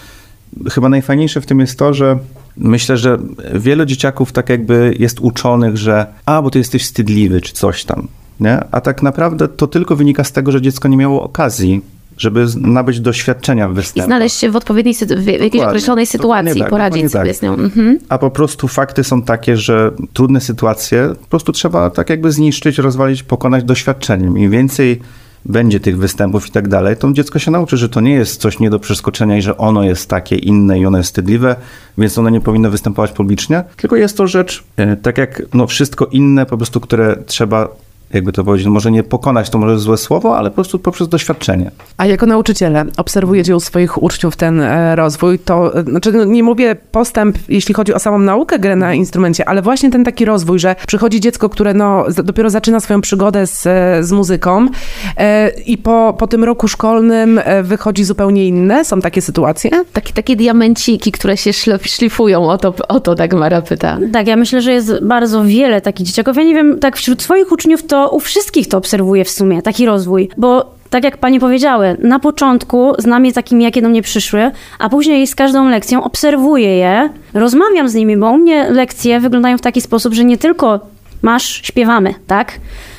Chyba 0.70 0.88
najfajniejsze 0.88 1.40
w 1.40 1.46
tym 1.46 1.60
jest 1.60 1.78
to, 1.78 1.94
że 1.94 2.18
myślę, 2.56 2.96
że 2.96 3.18
wielu 3.54 3.84
dzieciaków 3.84 4.32
tak 4.32 4.48
jakby 4.48 4.94
jest 4.98 5.20
uczonych, 5.20 5.76
że 5.76 6.06
a, 6.26 6.42
bo 6.42 6.50
ty 6.50 6.58
jesteś 6.58 6.82
wstydliwy, 6.82 7.40
czy 7.40 7.52
coś 7.52 7.84
tam. 7.84 8.08
Nie? 8.40 8.60
A 8.70 8.80
tak 8.80 9.02
naprawdę 9.02 9.48
to 9.48 9.66
tylko 9.66 9.96
wynika 9.96 10.24
z 10.24 10.32
tego, 10.32 10.52
że 10.52 10.62
dziecko 10.62 10.88
nie 10.88 10.96
miało 10.96 11.22
okazji, 11.22 11.80
żeby 12.18 12.46
nabyć 12.56 13.00
doświadczenia 13.00 13.68
w 13.68 13.72
I 13.72 13.74
występach. 13.74 14.06
znaleźć 14.06 14.36
się 14.36 14.50
w 14.50 14.56
odpowiedniej, 14.56 14.94
w 14.94 15.26
jakiejś 15.26 15.42
Dokładnie. 15.42 15.66
określonej 15.66 16.06
sytuacji, 16.06 16.60
tak, 16.60 16.70
poradzić 16.70 17.12
sobie 17.12 17.26
tak. 17.26 17.36
z 17.36 17.42
nią. 17.42 17.54
Mhm. 17.54 17.98
A 18.08 18.18
po 18.18 18.30
prostu 18.30 18.68
fakty 18.68 19.04
są 19.04 19.22
takie, 19.22 19.56
że 19.56 19.90
trudne 20.12 20.40
sytuacje 20.40 21.08
po 21.20 21.26
prostu 21.26 21.52
trzeba 21.52 21.90
tak 21.90 22.10
jakby 22.10 22.32
zniszczyć, 22.32 22.78
rozwalić, 22.78 23.22
pokonać 23.22 23.64
doświadczeniem. 23.64 24.38
Im 24.38 24.50
więcej 24.50 25.00
będzie 25.44 25.80
tych 25.80 25.98
występów 25.98 26.48
i 26.48 26.50
tak 26.50 26.68
dalej, 26.68 26.96
to 26.96 27.12
dziecko 27.12 27.38
się 27.38 27.50
nauczy, 27.50 27.76
że 27.76 27.88
to 27.88 28.00
nie 28.00 28.14
jest 28.14 28.40
coś 28.40 28.58
nie 28.58 28.70
do 28.70 28.78
przeskoczenia 28.78 29.36
i 29.36 29.42
że 29.42 29.56
ono 29.56 29.82
jest 29.82 30.08
takie 30.08 30.36
inne 30.36 30.78
i 30.78 30.86
ono 30.86 30.98
jest 30.98 31.10
wstydliwe, 31.10 31.56
więc 31.98 32.18
ono 32.18 32.30
nie 32.30 32.40
powinno 32.40 32.70
występować 32.70 33.12
publicznie, 33.12 33.64
tylko 33.76 33.96
jest 33.96 34.16
to 34.16 34.26
rzecz, 34.26 34.64
e, 34.76 34.96
tak 34.96 35.18
jak 35.18 35.42
no, 35.54 35.66
wszystko 35.66 36.06
inne 36.06 36.46
po 36.46 36.56
prostu, 36.56 36.80
które 36.80 37.16
trzeba 37.26 37.68
jakby 38.14 38.32
to 38.32 38.44
powiedzieć, 38.44 38.66
no 38.66 38.72
może 38.72 38.90
nie 38.90 39.02
pokonać, 39.02 39.50
to 39.50 39.58
może 39.58 39.78
złe 39.78 39.96
słowo, 39.96 40.36
ale 40.38 40.50
po 40.50 40.54
prostu 40.54 40.78
poprzez 40.78 41.08
doświadczenie. 41.08 41.70
A 41.96 42.06
jako 42.06 42.26
nauczyciele 42.26 42.84
obserwujecie 42.96 43.56
u 43.56 43.60
swoich 43.60 44.02
uczniów 44.02 44.36
ten 44.36 44.60
e, 44.60 44.96
rozwój, 44.96 45.38
to 45.38 45.78
e, 45.78 45.82
znaczy 45.82 46.12
no, 46.12 46.24
nie 46.24 46.42
mówię 46.42 46.76
postęp, 46.92 47.38
jeśli 47.48 47.74
chodzi 47.74 47.94
o 47.94 47.98
samą 47.98 48.18
naukę 48.18 48.58
gry 48.58 48.76
na 48.76 48.94
instrumencie, 48.94 49.48
ale 49.48 49.62
właśnie 49.62 49.90
ten 49.90 50.04
taki 50.04 50.24
rozwój, 50.24 50.58
że 50.58 50.76
przychodzi 50.86 51.20
dziecko, 51.20 51.48
które 51.48 51.74
no, 51.74 52.04
dopiero 52.24 52.50
zaczyna 52.50 52.80
swoją 52.80 53.00
przygodę 53.00 53.46
z, 53.46 53.66
e, 53.66 54.04
z 54.04 54.12
muzyką 54.12 54.66
i 55.66 55.78
po, 55.78 56.16
po 56.18 56.26
tym 56.26 56.44
roku 56.44 56.68
szkolnym 56.68 57.40
wychodzi 57.62 58.04
zupełnie 58.04 58.48
inne. 58.48 58.84
Są 58.84 59.00
takie 59.00 59.22
sytuacje? 59.22 59.70
Takie, 59.92 60.12
takie 60.12 60.36
diamenciki, 60.36 61.12
które 61.12 61.36
się 61.36 61.50
szlif- 61.50 61.86
szlifują, 61.86 62.50
o 62.50 62.58
to, 62.58 62.74
o 62.88 63.00
to 63.00 63.14
Dagmara 63.14 63.62
pyta. 63.62 63.98
Tak, 64.12 64.26
ja 64.26 64.36
myślę, 64.36 64.62
że 64.62 64.72
jest 64.72 65.04
bardzo 65.04 65.44
wiele 65.44 65.80
takich 65.80 66.06
dzieciaków. 66.06 66.36
Ja 66.36 66.42
nie 66.42 66.54
wiem, 66.54 66.78
tak 66.78 66.96
wśród 66.96 67.22
swoich 67.22 67.52
uczniów 67.52 67.86
to 67.86 68.01
u 68.10 68.20
wszystkich 68.20 68.68
to 68.68 68.78
obserwuję 68.78 69.24
w 69.24 69.30
sumie, 69.30 69.62
taki 69.62 69.86
rozwój, 69.86 70.28
bo 70.36 70.74
tak 70.90 71.04
jak 71.04 71.18
pani 71.18 71.40
powiedziały, 71.40 71.96
na 71.98 72.18
początku 72.18 72.92
znam 72.98 73.26
je 73.26 73.32
takimi, 73.32 73.64
jakie 73.64 73.82
do 73.82 73.88
mnie 73.88 74.02
przyszły, 74.02 74.50
a 74.78 74.88
później 74.88 75.26
z 75.26 75.34
każdą 75.34 75.68
lekcją 75.68 76.04
obserwuję 76.04 76.76
je, 76.76 77.10
rozmawiam 77.34 77.88
z 77.88 77.94
nimi, 77.94 78.16
bo 78.16 78.30
u 78.30 78.38
mnie 78.38 78.70
lekcje 78.70 79.20
wyglądają 79.20 79.58
w 79.58 79.60
taki 79.60 79.80
sposób, 79.80 80.14
że 80.14 80.24
nie 80.24 80.38
tylko 80.38 80.80
masz, 81.22 81.62
śpiewamy, 81.62 82.14
tak? 82.26 82.58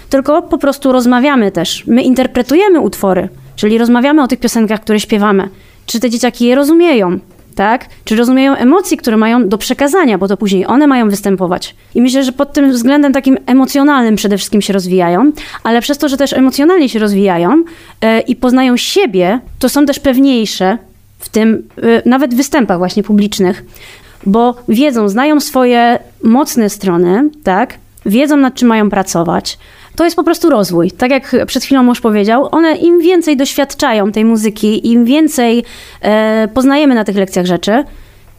Tylko 0.09 0.41
po 0.41 0.57
prostu 0.57 0.91
rozmawiamy 0.91 1.51
też. 1.51 1.83
My 1.87 2.01
interpretujemy 2.01 2.79
utwory, 2.79 3.29
czyli 3.55 3.77
rozmawiamy 3.77 4.23
o 4.23 4.27
tych 4.27 4.39
piosenkach, 4.39 4.81
które 4.81 4.99
śpiewamy. 4.99 5.49
Czy 5.85 5.99
te 5.99 6.09
dzieciaki 6.09 6.45
je 6.45 6.55
rozumieją? 6.55 7.19
Tak? 7.53 7.85
Czy 8.05 8.15
rozumieją 8.15 8.55
emocje, 8.55 8.97
które 8.97 9.17
mają 9.17 9.49
do 9.49 9.57
przekazania, 9.57 10.17
bo 10.17 10.27
to 10.27 10.37
później 10.37 10.65
one 10.67 10.87
mają 10.87 11.09
występować. 11.09 11.75
I 11.95 12.01
myślę, 12.01 12.23
że 12.23 12.31
pod 12.31 12.53
tym 12.53 12.71
względem 12.71 13.13
takim 13.13 13.37
emocjonalnym 13.45 14.15
przede 14.15 14.37
wszystkim 14.37 14.61
się 14.61 14.73
rozwijają, 14.73 15.31
ale 15.63 15.81
przez 15.81 15.97
to, 15.97 16.09
że 16.09 16.17
też 16.17 16.33
emocjonalnie 16.33 16.89
się 16.89 16.99
rozwijają 16.99 17.63
e, 18.01 18.19
i 18.19 18.35
poznają 18.35 18.77
siebie, 18.77 19.39
to 19.59 19.69
są 19.69 19.85
też 19.85 19.99
pewniejsze 19.99 20.77
w 21.19 21.29
tym, 21.29 21.67
e, 21.77 22.09
nawet 22.09 22.33
w 22.33 22.37
występach 22.37 22.77
właśnie 22.77 23.03
publicznych, 23.03 23.63
bo 24.25 24.55
wiedzą, 24.69 25.09
znają 25.09 25.39
swoje 25.39 25.99
mocne 26.23 26.69
strony, 26.69 27.29
tak? 27.43 27.77
Wiedzą, 28.05 28.37
nad 28.37 28.55
czym 28.55 28.67
mają 28.67 28.89
pracować. 28.89 29.57
To 29.95 30.03
jest 30.03 30.15
po 30.15 30.23
prostu 30.23 30.49
rozwój. 30.49 30.91
Tak 30.91 31.11
jak 31.11 31.35
przed 31.47 31.63
chwilą 31.63 31.83
mąż 31.83 32.01
powiedział, 32.01 32.47
one 32.51 32.75
im 32.75 33.01
więcej 33.01 33.37
doświadczają 33.37 34.11
tej 34.11 34.25
muzyki, 34.25 34.91
im 34.91 35.05
więcej 35.05 35.63
e, 36.01 36.47
poznajemy 36.53 36.95
na 36.95 37.03
tych 37.03 37.15
lekcjach 37.15 37.45
rzeczy, 37.45 37.83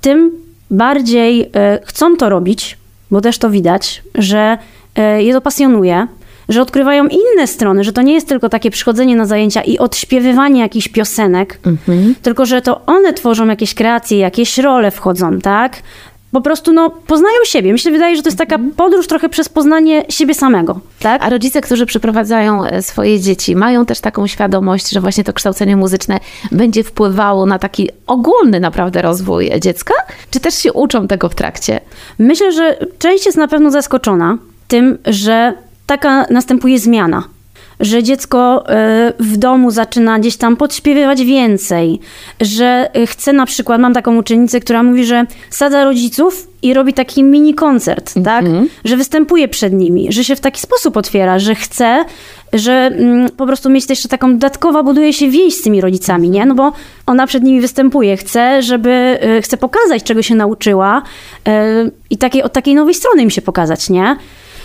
tym 0.01 0.31
bardziej 0.71 1.51
e, 1.55 1.79
chcą 1.85 2.17
to 2.17 2.29
robić, 2.29 2.79
bo 3.11 3.21
też 3.21 3.39
to 3.39 3.51
widać, 3.51 4.03
że 4.15 4.59
e, 4.97 5.23
je 5.23 5.33
to 5.33 5.41
pasjonuje, 5.41 6.07
że 6.49 6.63
odkrywają 6.63 7.07
inne 7.07 7.47
strony, 7.47 7.85
że 7.85 7.93
to 7.93 8.03
nie 8.03 8.15
jest 8.15 8.29
tylko 8.29 8.49
takie 8.49 8.71
przychodzenie 8.71 9.17
na 9.17 9.27
zajęcia 9.27 9.63
i 9.63 9.79
odśpiewywanie 9.79 10.61
jakichś 10.61 10.89
piosenek, 10.89 11.61
tylko 12.23 12.47
że 12.47 12.63
to 12.63 12.87
one 12.87 13.13
tworzą 13.13 13.47
jakieś 13.47 13.75
kreacje, 13.75 14.19
jakieś 14.19 14.59
role 14.59 14.91
wchodzą, 14.91 15.39
tak? 15.39 15.83
Po 16.35 16.41
prostu 16.41 16.73
no, 16.73 16.91
poznają 16.91 17.35
siebie. 17.45 17.73
Mi 17.73 17.79
się 17.79 17.91
wydaje, 17.91 18.17
że 18.17 18.23
to 18.23 18.29
jest 18.29 18.39
taka 18.39 18.59
podróż 18.77 19.07
trochę 19.07 19.29
przez 19.29 19.49
poznanie 19.49 20.05
siebie 20.09 20.35
samego, 20.35 20.81
tak? 20.99 21.23
A 21.25 21.31
rodzice, 21.31 21.61
którzy 21.61 21.87
przyprowadzają 21.87 22.65
e, 22.65 22.83
swoje 22.83 23.21
dzieci, 23.21 23.57
mają 23.57 23.87
też 23.87 24.01
taką 24.01 24.27
świadomość, 24.27 24.91
że 24.91 25.01
właśnie 25.01 25.25
to 25.25 25.33
kształcenie 25.33 25.77
muzyczne 25.77 26.21
będzie 26.53 26.85
wpływało 26.85 27.47
na 27.47 27.59
taki 27.59 27.91
ogólny 28.07 28.61
naprawdę 28.61 29.03
rozwój 29.03 29.51
dziecka? 29.61 29.95
Czy 30.31 30.41
też 30.41 30.55
się 30.55 30.73
uczą 30.73 31.09
tego 31.09 31.29
w 31.29 31.35
trakcie? 31.35 31.81
Myślę, 32.19 32.53
że 32.53 32.79
część 32.99 33.27
jest 33.27 33.39
na 33.39 33.49
pewno 33.49 33.71
zaskoczona 33.71 34.39
tym, 34.69 34.99
że 35.07 35.53
taka 35.87 36.27
następuje 36.31 36.79
zmiana. 36.79 37.34
Że 37.81 38.03
dziecko 38.03 38.65
e, 38.69 39.13
w 39.19 39.37
domu 39.37 39.71
zaczyna 39.71 40.19
gdzieś 40.19 40.37
tam 40.37 40.57
podśpiewywać 40.57 41.25
więcej, 41.25 42.01
że 42.41 42.91
e, 42.95 43.07
chce 43.07 43.33
na 43.33 43.47
przykład, 43.47 43.81
mam 43.81 43.95
taką 43.95 44.17
uczennicę, 44.17 44.61
która 44.61 44.83
mówi, 44.83 45.05
że 45.05 45.27
sadza 45.51 45.85
rodziców 45.85 46.49
i 46.63 46.75
robi 46.75 46.93
taki 46.93 47.25
mini 47.25 47.55
koncert, 47.55 48.15
tak? 48.25 48.45
Że 48.85 48.97
występuje 48.97 49.49
przed 49.49 49.73
nimi, 49.73 50.13
że 50.13 50.25
się 50.25 50.37
w 50.37 50.41
taki 50.41 50.61
sposób 50.61 50.97
otwiera, 50.97 51.39
że 51.39 51.55
chce, 51.55 52.05
że 52.53 52.73
mm, 52.73 53.31
po 53.31 53.47
prostu 53.47 53.71
mieć 53.71 53.87
też 53.87 54.03
taką 54.03 54.33
dodatkowa, 54.33 54.83
buduje 54.83 55.13
się 55.13 55.31
więź 55.31 55.55
z 55.55 55.63
tymi 55.63 55.81
rodzicami, 55.81 56.31
nie? 56.31 56.47
No 56.47 56.55
bo 56.55 56.73
ona 57.07 57.27
przed 57.27 57.43
nimi 57.43 57.61
występuje, 57.61 58.17
chce, 58.17 58.63
żeby, 58.63 58.91
e, 59.21 59.43
chce 59.43 59.57
pokazać, 59.57 60.03
czego 60.03 60.23
się 60.23 60.35
nauczyła 60.35 61.03
e, 61.49 61.91
i 62.11 62.19
takiej, 62.19 62.43
od 62.43 62.53
takiej 62.53 62.75
nowej 62.75 62.95
strony 62.95 63.23
im 63.23 63.31
się 63.31 63.43
pokazać, 63.43 63.91
nie? 63.91 64.17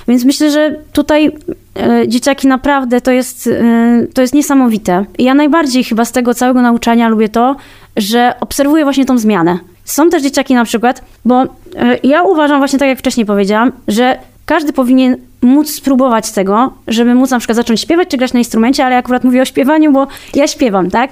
Więc 0.10 0.25
myślę, 0.25 0.51
że 0.51 0.75
tutaj 0.94 1.32
e, 1.80 2.08
dzieciaki 2.08 2.48
naprawdę 2.48 3.01
to 3.01 3.12
jest, 3.12 3.48
e, 3.48 4.08
to 4.13 4.22
jest 4.22 4.34
niesamowite. 4.34 5.06
I 5.18 5.24
ja 5.24 5.34
najbardziej 5.34 5.84
chyba 5.84 6.06
z 6.06 6.12
tego 6.12 6.34
całego 6.34 6.62
nauczania 6.62 7.10
lubię 7.10 7.30
to, 7.30 7.56
że 7.98 8.34
obserwuję 8.39 8.84
właśnie 8.84 9.06
tą 9.06 9.18
zmianę. 9.18 9.60
Są 9.86 10.10
też 10.10 10.24
dzieciaki 10.24 10.54
na 10.54 10.66
przykład, 10.66 11.04
bo 11.25 11.44
e, 11.44 11.48
ja 12.04 12.24
uważam 12.24 12.58
właśnie 12.60 12.80
tak 12.80 12.88
jak 12.88 13.00
wcześniej 13.00 13.25
powiedziałam, 13.25 13.72
że 13.88 14.18
każdy 14.46 14.74
powinien 14.74 15.18
móc 15.42 15.72
spróbować 15.72 16.32
tego, 16.32 16.74
żeby 16.88 17.16
móc 17.16 17.30
na 17.30 17.39
przykład 17.39 17.56
zacząć 17.56 17.82
śpiewać 17.82 18.08
czy 18.08 18.18
grać 18.18 18.34
na 18.34 18.39
instrumencie, 18.39 18.86
ale 18.86 18.98
akurat 18.98 19.24
mówię 19.24 19.42
o 19.42 19.46
śpiewaniu, 19.46 19.92
bo 19.92 20.08
ja 20.36 20.48
śpiewam, 20.48 20.92
tak? 20.92 21.12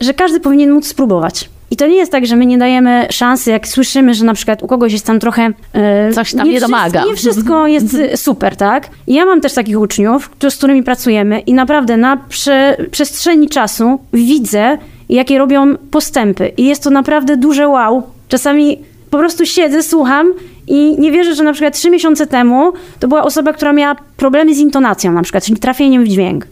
Że 0.00 0.14
każdy 0.14 0.40
powinien 0.40 0.72
móc 0.72 0.86
spróbować. 0.86 1.48
To 1.80 1.86
nie 1.86 1.96
jest 1.96 2.12
tak, 2.12 2.26
że 2.26 2.36
my 2.36 2.46
nie 2.46 2.58
dajemy 2.58 3.06
szansy, 3.10 3.50
jak 3.50 3.68
słyszymy, 3.68 4.14
że 4.14 4.24
na 4.24 4.34
przykład 4.34 4.62
u 4.62 4.66
kogoś 4.66 4.92
jest 4.92 5.06
tam 5.06 5.20
trochę... 5.20 5.50
e, 5.72 6.12
Coś 6.12 6.34
tam 6.34 6.46
nie 6.48 6.52
wszystko- 6.52 6.70
domaga. 6.70 7.04
Nie 7.04 7.14
wszystko 7.14 7.66
jest 7.66 7.94
e, 7.94 8.16
super, 8.16 8.56
tak? 8.56 8.88
Ja 9.06 9.24
mam 9.26 9.40
też 9.40 9.54
takich 9.54 9.80
uczniów, 9.80 10.30
z 10.50 10.56
którymi 10.56 10.82
pracujemy 10.82 11.40
i 11.40 11.54
naprawdę 11.54 11.96
na 11.96 12.16
prze, 12.16 12.76
przestrzeni 12.90 13.48
czasu 13.48 13.98
widzę, 14.12 14.78
jakie 15.08 15.38
robią 15.38 15.76
postępy. 15.90 16.52
I 16.56 16.64
jest 16.64 16.82
to 16.82 16.90
naprawdę 16.90 17.36
duże 17.36 17.68
wow. 17.68 18.02
Czasami 18.28 18.78
po 19.10 19.18
prostu 19.18 19.46
siedzę, 19.46 19.82
słucham 19.82 20.32
i 20.68 20.96
nie 20.98 21.12
wierzę, 21.12 21.34
że 21.34 21.44
na 21.44 21.52
przykład 21.52 21.74
trzy 21.74 21.90
miesiące 21.90 22.26
temu 22.26 22.72
to 23.00 23.08
była 23.08 23.22
osoba, 23.22 23.52
która 23.52 23.72
miała 23.72 23.96
problemy 24.16 24.54
z 24.54 24.58
intonacją 24.58 25.12
na 25.12 25.22
przykład, 25.22 25.44
czyli 25.44 25.58
trafieniem 25.60 26.04
w 26.04 26.08
dźwięk. 26.08 26.46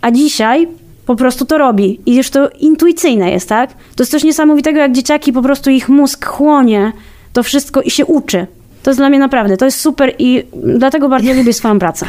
A 0.00 0.10
dzisiaj 0.10 0.68
po 1.06 1.16
prostu 1.16 1.44
to 1.46 1.58
robi. 1.58 2.00
I 2.06 2.16
już 2.16 2.30
to 2.30 2.48
intuicyjne 2.60 3.30
jest, 3.30 3.48
tak? 3.48 3.72
To 3.72 4.02
jest 4.02 4.10
coś 4.12 4.24
niesamowitego, 4.24 4.78
jak 4.78 4.92
dzieciaki 4.92 5.32
po 5.32 5.42
prostu 5.42 5.70
ich 5.70 5.88
mózg 5.88 6.26
chłonie 6.26 6.92
to 7.32 7.42
wszystko 7.42 7.82
i 7.82 7.90
się 7.90 8.04
uczy. 8.06 8.46
To 8.82 8.90
jest 8.90 9.00
dla 9.00 9.08
mnie 9.08 9.18
naprawdę, 9.18 9.56
to 9.56 9.64
jest 9.64 9.80
super 9.80 10.14
i 10.18 10.42
dlatego 10.52 11.08
bardzo 11.08 11.32
lubię 11.38 11.52
swoją 11.52 11.78
pracę. 11.78 12.06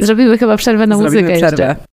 Zrobimy 0.00 0.38
chyba 0.38 0.56
przerwę 0.56 0.86
na 0.86 0.96
Zrobimy 0.96 1.22
muzykę 1.22 1.36
przerwę. 1.36 1.64
jeszcze. 1.66 1.95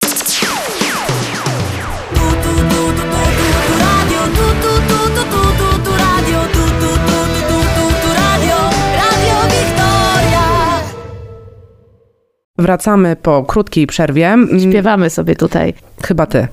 Wracamy 12.59 13.15
po 13.15 13.43
krótkiej 13.43 13.87
przerwie. 13.87 14.27
Mm, 14.27 14.59
Śpiewamy 14.59 15.09
sobie 15.09 15.35
tutaj. 15.35 15.73
Chyba 16.03 16.25
ty. 16.25 16.47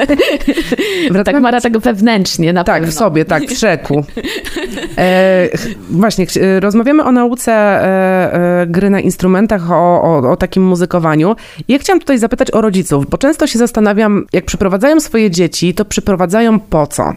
Tak 0.00 1.12
Wracamy 1.12 1.40
Mara 1.40 1.60
tego 1.60 1.80
wewnętrznie 1.80 2.52
na 2.52 2.64
Tak, 2.64 2.76
pewno. 2.76 2.92
w 2.92 2.94
sobie, 2.94 3.24
tak, 3.24 3.42
w 3.42 3.58
szeku. 3.58 4.04
E, 4.98 5.48
właśnie, 5.90 6.26
rozmawiamy 6.60 7.04
o 7.04 7.12
nauce 7.12 7.52
e, 7.52 8.60
e, 8.62 8.66
gry 8.66 8.90
na 8.90 9.00
instrumentach, 9.00 9.70
o, 9.70 10.02
o, 10.02 10.30
o 10.30 10.36
takim 10.36 10.62
muzykowaniu. 10.62 11.36
I 11.68 11.72
ja 11.72 11.78
chciałam 11.78 12.00
tutaj 12.00 12.18
zapytać 12.18 12.50
o 12.50 12.60
rodziców, 12.60 13.10
bo 13.10 13.18
często 13.18 13.46
się 13.46 13.58
zastanawiam, 13.58 14.26
jak 14.32 14.44
przyprowadzają 14.44 15.00
swoje 15.00 15.30
dzieci, 15.30 15.74
to 15.74 15.84
przyprowadzają 15.84 16.60
po 16.60 16.86
co? 16.86 17.12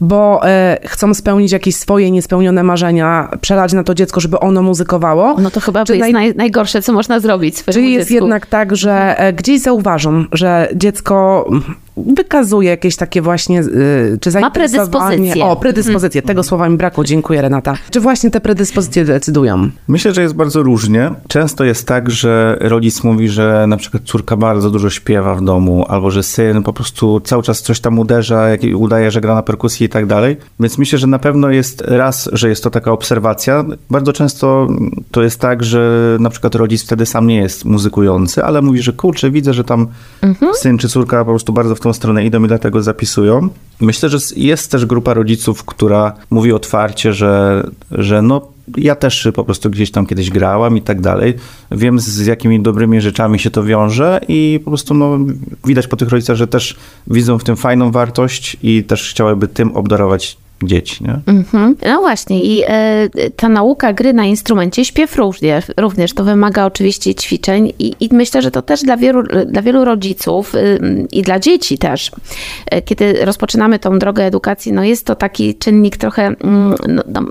Bo 0.00 0.40
e, 0.48 0.78
chcą 0.86 1.14
spełnić 1.14 1.52
jakieś 1.52 1.76
swoje 1.76 2.10
niespełnione 2.10 2.62
marzenia, 2.62 3.28
przelać 3.40 3.72
na 3.72 3.84
to 3.84 3.94
dziecko, 3.94 4.20
żeby 4.20 4.38
ono 4.40 4.62
muzykowało. 4.62 5.36
No 5.40 5.50
to 5.50 5.60
chyba 5.60 5.84
Czy 5.84 5.96
jest 5.96 6.12
naj, 6.12 6.34
najgorsze, 6.34 6.82
co 6.82 6.92
można 6.92 7.20
zrobić 7.20 7.47
swojemu 7.56 7.82
Czyli 7.82 7.92
jest 7.92 8.08
dziecku. 8.08 8.24
jednak 8.24 8.46
tak, 8.46 8.76
że 8.76 9.18
e, 9.18 9.32
gdzieś 9.32 9.60
zauważą, 9.60 10.24
że 10.32 10.68
dziecko 10.74 11.48
wykazuje 12.06 12.70
jakieś 12.70 12.96
takie 12.96 13.22
właśnie, 13.22 13.60
y, 13.60 14.18
czy 14.20 14.30
zainteresowanie. 14.30 15.16
predyspozycje. 15.16 15.44
O, 15.44 15.56
predyspozycje. 15.56 16.22
Tego 16.22 16.42
słowa 16.42 16.68
mi 16.68 16.76
brakło, 16.76 17.04
dziękuję 17.04 17.42
Renata. 17.42 17.74
Czy 17.90 18.00
właśnie 18.00 18.30
te 18.30 18.40
predyspozycje 18.40 19.04
decydują? 19.04 19.70
Myślę, 19.88 20.14
że 20.14 20.22
jest 20.22 20.34
bardzo 20.34 20.62
różnie. 20.62 21.10
Często 21.28 21.64
jest 21.64 21.86
tak, 21.86 22.10
że 22.10 22.56
rodzic 22.60 23.04
mówi, 23.04 23.28
że 23.28 23.66
na 23.68 23.76
przykład 23.76 24.02
córka 24.02 24.36
bardzo 24.36 24.70
dużo 24.70 24.90
śpiewa 24.90 25.34
w 25.34 25.44
domu, 25.44 25.84
albo 25.88 26.10
że 26.10 26.22
syn 26.22 26.62
po 26.62 26.72
prostu 26.72 27.20
cały 27.20 27.42
czas 27.42 27.62
coś 27.62 27.80
tam 27.80 27.98
uderza, 27.98 28.48
jak 28.48 28.60
udaje, 28.74 29.10
że 29.10 29.20
gra 29.20 29.34
na 29.34 29.42
perkusji 29.42 29.86
i 29.86 29.88
tak 29.88 30.06
dalej. 30.06 30.36
Więc 30.60 30.78
myślę, 30.78 30.98
że 30.98 31.06
na 31.06 31.18
pewno 31.18 31.50
jest 31.50 31.80
raz, 31.86 32.28
że 32.32 32.48
jest 32.48 32.64
to 32.64 32.70
taka 32.70 32.92
obserwacja. 32.92 33.64
Bardzo 33.90 34.12
często 34.12 34.68
to 35.10 35.22
jest 35.22 35.40
tak, 35.40 35.64
że 35.64 36.16
na 36.20 36.30
przykład 36.30 36.54
rodzic 36.54 36.84
wtedy 36.84 37.06
sam 37.06 37.26
nie 37.26 37.36
jest 37.36 37.64
muzykujący, 37.64 38.44
ale 38.44 38.62
mówi, 38.62 38.82
że 38.82 38.92
kurczę, 38.92 39.30
widzę, 39.30 39.54
że 39.54 39.64
tam 39.64 39.86
syn 40.54 40.78
czy 40.78 40.88
córka 40.88 41.24
po 41.24 41.30
prostu 41.30 41.52
bardzo 41.52 41.74
w 41.74 41.80
tą 41.88 41.92
stronę 41.92 42.24
idą 42.24 42.44
i 42.44 42.48
dlatego 42.48 42.82
zapisują. 42.82 43.48
Myślę, 43.80 44.08
że 44.08 44.18
jest 44.36 44.70
też 44.70 44.86
grupa 44.86 45.14
rodziców, 45.14 45.64
która 45.64 46.12
mówi 46.30 46.52
otwarcie, 46.52 47.12
że, 47.12 47.62
że 47.90 48.22
no 48.22 48.48
ja 48.76 48.94
też 48.94 49.28
po 49.34 49.44
prostu 49.44 49.70
gdzieś 49.70 49.90
tam 49.90 50.06
kiedyś 50.06 50.30
grałam 50.30 50.76
i 50.76 50.82
tak 50.82 51.00
dalej. 51.00 51.34
Wiem 51.70 52.00
z 52.00 52.26
jakimi 52.26 52.60
dobrymi 52.60 53.00
rzeczami 53.00 53.38
się 53.38 53.50
to 53.50 53.64
wiąże 53.64 54.20
i 54.28 54.60
po 54.64 54.70
prostu 54.70 54.94
no, 54.94 55.18
widać 55.64 55.86
po 55.86 55.96
tych 55.96 56.08
rodzicach, 56.08 56.36
że 56.36 56.46
też 56.46 56.76
widzą 57.06 57.38
w 57.38 57.44
tym 57.44 57.56
fajną 57.56 57.90
wartość 57.90 58.56
i 58.62 58.84
też 58.84 59.10
chciałyby 59.10 59.48
tym 59.48 59.76
obdarować 59.76 60.36
dzieci. 60.62 61.04
Nie? 61.04 61.20
Mhm. 61.26 61.76
No 61.86 62.00
właśnie 62.00 62.42
i 62.42 62.62
e, 62.66 63.08
ta 63.36 63.48
nauka 63.48 63.92
gry 63.92 64.12
na 64.12 64.24
instrumencie, 64.24 64.84
śpiew 64.84 65.16
również, 65.16 65.64
również 65.76 66.12
to 66.12 66.24
wymaga 66.24 66.66
oczywiście 66.66 67.14
ćwiczeń 67.14 67.72
i, 67.78 67.94
i 68.00 68.08
myślę, 68.12 68.42
że 68.42 68.50
to 68.50 68.62
też 68.62 68.82
dla 68.82 68.96
wielu, 68.96 69.22
dla 69.46 69.62
wielu 69.62 69.84
rodziców 69.84 70.54
y, 70.54 70.78
i 71.12 71.22
dla 71.22 71.38
dzieci 71.38 71.78
też, 71.78 72.10
e, 72.70 72.82
kiedy 72.82 73.24
rozpoczynamy 73.24 73.78
tą 73.78 73.98
drogę 73.98 74.24
edukacji, 74.24 74.72
no 74.72 74.84
jest 74.84 75.06
to 75.06 75.14
taki 75.14 75.54
czynnik 75.54 75.96
trochę 75.96 76.26
mm, 76.26 76.74
no, 76.88 77.02
no, 77.06 77.22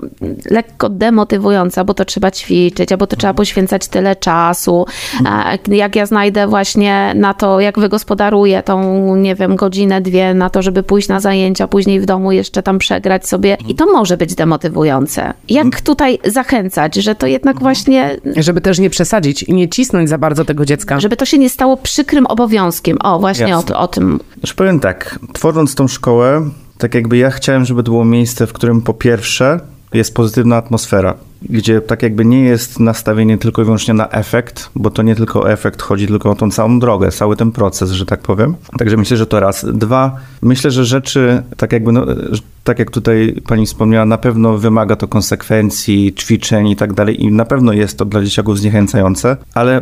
lekko 0.50 0.88
demotywujący, 0.88 1.84
bo 1.84 1.94
to 1.94 2.04
trzeba 2.04 2.30
ćwiczyć, 2.30 2.92
albo 2.92 3.06
to 3.06 3.16
trzeba 3.16 3.34
poświęcać 3.34 3.88
tyle 3.88 4.16
czasu, 4.16 4.86
a 5.24 5.52
jak 5.68 5.96
ja 5.96 6.06
znajdę 6.06 6.46
właśnie 6.46 7.12
na 7.14 7.34
to, 7.34 7.60
jak 7.60 7.78
wygospodaruję 7.78 8.62
tą, 8.62 9.16
nie 9.16 9.34
wiem, 9.34 9.56
godzinę, 9.56 10.00
dwie 10.00 10.34
na 10.34 10.50
to, 10.50 10.62
żeby 10.62 10.82
pójść 10.82 11.08
na 11.08 11.20
zajęcia, 11.20 11.68
później 11.68 12.00
w 12.00 12.06
domu 12.06 12.32
jeszcze 12.32 12.62
tam 12.62 12.78
przegrać 12.78 13.17
sobie 13.26 13.56
i 13.68 13.74
to 13.74 13.86
może 13.92 14.16
być 14.16 14.34
demotywujące. 14.34 15.34
Jak 15.48 15.80
tutaj 15.80 16.18
zachęcać, 16.24 16.94
że 16.94 17.14
to 17.14 17.26
jednak 17.26 17.60
właśnie, 17.60 18.16
Żeby 18.36 18.60
też 18.60 18.78
nie 18.78 18.90
przesadzić 18.90 19.42
i 19.42 19.54
nie 19.54 19.68
cisnąć 19.68 20.08
za 20.08 20.18
bardzo 20.18 20.44
tego 20.44 20.64
dziecka. 20.64 21.00
żeby 21.00 21.16
to 21.16 21.24
się 21.24 21.38
nie 21.38 21.50
stało 21.50 21.76
przykrym 21.76 22.26
obowiązkiem. 22.26 22.96
O, 23.02 23.18
właśnie 23.18 23.46
o, 23.46 23.48
Jasne. 23.48 23.76
o 23.76 23.88
tym. 23.88 24.20
Znaczy 24.38 24.54
powiem 24.54 24.80
tak, 24.80 25.18
tworząc 25.32 25.74
tą 25.74 25.88
szkołę, 25.88 26.50
tak 26.78 26.94
jakby 26.94 27.16
ja 27.16 27.30
chciałem, 27.30 27.64
żeby 27.64 27.82
to 27.82 27.90
było 27.90 28.04
miejsce, 28.04 28.46
w 28.46 28.52
którym 28.52 28.82
po 28.82 28.94
pierwsze 28.94 29.60
jest 29.94 30.14
pozytywna 30.14 30.56
atmosfera, 30.56 31.14
gdzie 31.42 31.80
tak 31.80 32.02
jakby 32.02 32.24
nie 32.24 32.40
jest 32.40 32.80
nastawienie 32.80 33.38
tylko 33.38 33.62
i 33.62 33.64
wyłącznie 33.64 33.94
na 33.94 34.08
efekt, 34.08 34.70
bo 34.74 34.90
to 34.90 35.02
nie 35.02 35.14
tylko 35.14 35.42
o 35.42 35.50
efekt 35.50 35.82
chodzi, 35.82 36.06
tylko 36.06 36.30
o 36.30 36.34
tą 36.34 36.50
całą 36.50 36.78
drogę, 36.78 37.10
cały 37.10 37.36
ten 37.36 37.52
proces, 37.52 37.90
że 37.90 38.06
tak 38.06 38.20
powiem. 38.20 38.54
Także 38.78 38.96
myślę, 38.96 39.16
że 39.16 39.26
to 39.26 39.40
raz. 39.40 39.66
Dwa, 39.72 40.16
myślę, 40.42 40.70
że 40.70 40.84
rzeczy, 40.84 41.42
tak 41.56 41.72
jakby, 41.72 41.92
no, 41.92 42.06
tak 42.64 42.78
jak 42.78 42.90
tutaj 42.90 43.34
pani 43.46 43.66
wspomniała, 43.66 44.06
na 44.06 44.18
pewno 44.18 44.58
wymaga 44.58 44.96
to 44.96 45.08
konsekwencji, 45.08 46.14
ćwiczeń 46.14 46.68
i 46.68 46.76
tak 46.76 46.92
dalej 46.92 47.22
i 47.22 47.32
na 47.32 47.44
pewno 47.44 47.72
jest 47.72 47.98
to 47.98 48.04
dla 48.04 48.22
dzieciaków 48.22 48.58
zniechęcające, 48.58 49.36
ale 49.54 49.80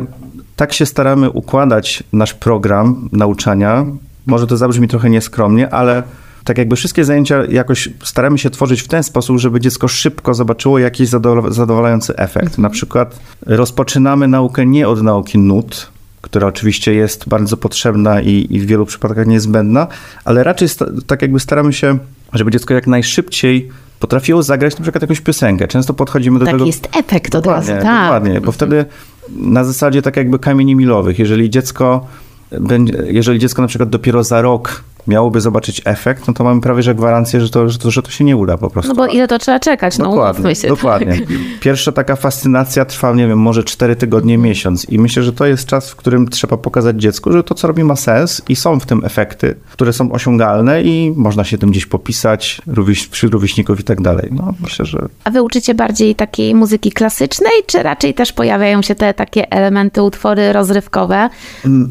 tak 0.55 0.73
się 0.73 0.85
staramy 0.85 1.29
układać 1.29 2.03
nasz 2.13 2.33
program 2.33 3.09
nauczania. 3.11 3.85
Może 4.25 4.47
to 4.47 4.57
zabrzmi 4.57 4.87
trochę 4.87 5.09
nieskromnie, 5.09 5.69
ale 5.69 6.03
tak 6.47 6.57
jakby 6.57 6.75
wszystkie 6.75 7.05
zajęcia 7.05 7.45
jakoś 7.49 7.89
staramy 8.03 8.37
się 8.37 8.49
tworzyć 8.49 8.81
w 8.81 8.87
ten 8.87 9.03
sposób, 9.03 9.37
żeby 9.37 9.59
dziecko 9.59 9.87
szybko 9.87 10.33
zobaczyło 10.33 10.79
jakiś 10.79 11.09
zadow- 11.09 11.51
zadowalający 11.51 12.15
efekt. 12.15 12.57
Na 12.57 12.69
przykład 12.69 13.19
rozpoczynamy 13.45 14.27
naukę 14.27 14.65
nie 14.65 14.87
od 14.87 15.01
nauki 15.01 15.37
nut, 15.37 15.91
która 16.21 16.47
oczywiście 16.47 16.93
jest 16.93 17.29
bardzo 17.29 17.57
potrzebna 17.57 18.21
i, 18.21 18.47
i 18.49 18.59
w 18.59 18.65
wielu 18.65 18.85
przypadkach 18.85 19.27
niezbędna, 19.27 19.87
ale 20.25 20.43
raczej 20.43 20.67
tak 21.07 21.21
jakby 21.21 21.39
staramy 21.39 21.73
się, 21.73 21.97
żeby 22.33 22.51
dziecko 22.51 22.73
jak 22.73 22.87
najszybciej 22.87 23.69
potrafiło 23.99 24.43
zagrać 24.43 24.77
na 24.77 24.81
przykład 24.81 25.01
jakąś 25.01 25.21
piosenkę. 25.21 25.67
Często 25.67 25.93
podchodzimy 25.93 26.39
do 26.39 26.45
Taki 26.45 26.55
tego... 26.55 26.65
jest 26.65 26.89
efekt 26.97 27.35
od 27.35 27.45
razu, 27.45 27.71
tak. 27.71 27.81
dokładnie, 27.81 28.41
bo 28.41 28.51
wtedy 28.51 28.85
na 29.29 29.63
zasadzie 29.63 30.01
tak 30.01 30.17
jakby 30.17 30.39
kamieni 30.39 30.75
milowych, 30.75 31.19
jeżeli 31.19 31.49
dziecko 31.49 32.07
będzie, 32.51 32.93
jeżeli 33.07 33.39
dziecko 33.39 33.61
na 33.61 33.67
przykład 33.67 33.89
dopiero 33.89 34.23
za 34.23 34.41
rok 34.41 34.83
miałoby 35.07 35.41
zobaczyć 35.41 35.81
efekt, 35.85 36.27
no 36.27 36.33
to 36.33 36.43
mamy 36.43 36.61
prawie 36.61 36.83
że 36.83 36.95
gwarancję, 36.95 37.41
że 37.41 37.49
to, 37.49 37.69
że 37.69 37.77
to, 37.79 37.91
że 37.91 38.01
to 38.01 38.11
się 38.11 38.23
nie 38.23 38.37
uda 38.37 38.57
po 38.57 38.69
prostu. 38.69 38.89
No 38.89 38.95
bo 38.95 39.07
ile 39.07 39.27
to 39.27 39.39
trzeba 39.39 39.59
czekać? 39.59 39.97
No, 39.97 40.05
Dokładnie, 40.05 40.55
się. 40.55 40.67
dokładnie. 40.67 41.19
Pierwsza 41.59 41.91
taka 41.91 42.15
fascynacja 42.15 42.85
trwa, 42.85 43.13
nie 43.13 43.27
wiem, 43.27 43.39
może 43.39 43.63
4 43.63 43.95
tygodnie, 43.95 44.37
miesiąc 44.37 44.89
i 44.89 44.99
myślę, 44.99 45.23
że 45.23 45.33
to 45.33 45.45
jest 45.45 45.65
czas, 45.65 45.89
w 45.89 45.95
którym 45.95 46.27
trzeba 46.27 46.57
pokazać 46.57 47.01
dziecku, 47.01 47.31
że 47.31 47.43
to, 47.43 47.55
co 47.55 47.67
robi 47.67 47.83
ma 47.83 47.95
sens 47.95 48.41
i 48.49 48.55
są 48.55 48.79
w 48.79 48.85
tym 48.85 49.05
efekty, 49.05 49.55
które 49.71 49.93
są 49.93 50.11
osiągalne 50.11 50.83
i 50.83 51.13
można 51.15 51.43
się 51.43 51.57
tym 51.57 51.71
gdzieś 51.71 51.85
popisać 51.85 52.61
rówieś, 52.67 53.07
wśród 53.07 53.33
rówieśników 53.33 53.79
i 53.79 53.83
tak 53.83 54.01
dalej. 54.01 54.29
No, 54.31 54.53
myślę, 54.61 54.85
że 54.85 55.07
A 55.23 55.31
wy 55.31 55.41
uczycie 55.43 55.73
bardziej 55.75 56.15
takiej 56.15 56.55
muzyki 56.55 56.91
klasycznej, 56.91 57.51
czy 57.67 57.83
raczej 57.83 58.13
też 58.13 58.33
pojawiają 58.33 58.81
się 58.81 58.95
te 58.95 59.13
takie 59.13 59.51
elementy, 59.51 60.01
utwory 60.01 60.53
rozrywkowe? 60.53 61.29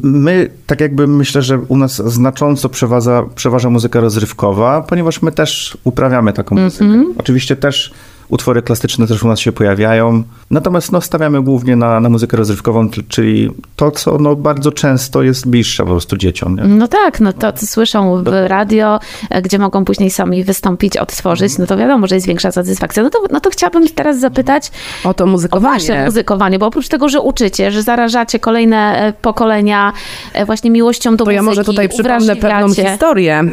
My, 0.03 0.49
tak 0.67 0.81
jakby 0.81 1.07
myślę, 1.07 1.41
że 1.41 1.59
u 1.59 1.77
nas 1.77 1.95
znacząco 1.95 2.69
przeważa, 2.69 3.06
przeważa 3.35 3.69
muzyka 3.69 3.99
rozrywkowa, 3.99 4.81
ponieważ 4.81 5.21
my 5.21 5.31
też 5.31 5.77
uprawiamy 5.83 6.33
taką 6.33 6.55
muzykę. 6.55 6.85
Oczywiście 7.17 7.55
też 7.55 7.91
utwory 8.29 8.61
klasyczne 8.61 9.07
też 9.07 9.23
u 9.23 9.27
nas 9.27 9.39
się 9.39 9.51
pojawiają, 9.51 10.23
natomiast 10.51 10.91
no, 10.91 11.01
stawiamy 11.01 11.41
głównie 11.41 11.75
na, 11.75 11.99
na 11.99 12.09
muzykę 12.09 12.37
rozrywkową, 12.37 12.89
czyli 13.07 13.49
to, 13.75 13.91
co 13.91 14.17
no, 14.17 14.35
bardzo 14.35 14.71
często 14.71 15.23
jest 15.23 15.47
bliższe 15.47 15.83
po 15.83 15.89
prostu 15.89 16.17
dzieciom. 16.17 16.55
Nie? 16.55 16.63
No 16.63 16.87
tak, 16.87 17.19
no 17.19 17.33
to 17.33 17.53
co 17.53 17.67
słyszą 17.67 18.23
w 18.23 18.27
radio, 18.47 18.99
e, 19.29 19.41
gdzie 19.41 19.59
mogą 19.59 19.85
później 19.85 20.09
sami 20.09 20.43
wystąpić, 20.43 20.97
odtworzyć, 20.97 21.57
no 21.57 21.65
to 21.65 21.77
wiadomo, 21.77 22.07
że 22.07 22.15
jest 22.15 22.27
większa 22.27 22.51
satysfakcja. 22.51 23.03
No 23.03 23.09
to, 23.09 23.19
no 23.31 23.39
to 23.39 23.49
chciałabym 23.49 23.87
teraz 23.87 24.19
zapytać 24.19 24.71
O 25.03 25.13
to 25.13 25.23
o 25.23 25.27
muzykowanie. 25.27 25.73
wasze 25.73 26.05
muzykowanie, 26.05 26.59
bo 26.59 26.65
oprócz 26.65 26.87
tego, 26.87 27.09
że 27.09 27.21
uczycie, 27.21 27.71
że 27.71 27.83
zarażacie 27.83 28.39
kolejne 28.39 29.07
e, 29.07 29.13
pokolenia 29.13 29.93
e, 30.33 30.45
właśnie 30.45 30.71
miłością 30.71 31.15
do 31.15 31.25
To 31.25 31.31
ja 31.31 31.41
muzyki, 31.41 31.57
może 31.57 31.63
tutaj 31.63 31.89
przypomnę 31.89 32.35
pewną 32.35 32.73
historię. 32.73 33.43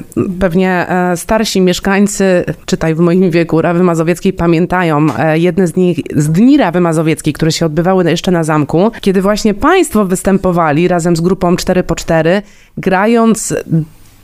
Pewnie 0.40 0.86
starsi 1.16 1.60
mieszkańcy, 1.60 2.44
czytaj 2.66 2.94
w 2.94 2.98
moim 2.98 3.30
wieku, 3.30 3.62
Rawy 3.62 3.82
Mazowieckiej 3.82 4.32
pamiętają 4.32 5.06
jedne 5.34 5.66
z 5.66 5.76
nich, 5.76 5.98
z 6.16 6.28
dni 6.30 6.56
Rawy 6.56 6.80
Mazowieckiej, 6.84 7.32
które 7.32 7.52
się 7.52 7.66
odbywały 7.66 8.10
jeszcze 8.10 8.30
na 8.30 8.44
zamku, 8.44 8.90
kiedy 9.00 9.22
właśnie 9.22 9.54
państwo 9.54 10.04
występowali 10.04 10.88
razem 10.88 11.16
z 11.16 11.20
grupą 11.20 11.54
4x4, 11.54 12.42
grając 12.76 13.54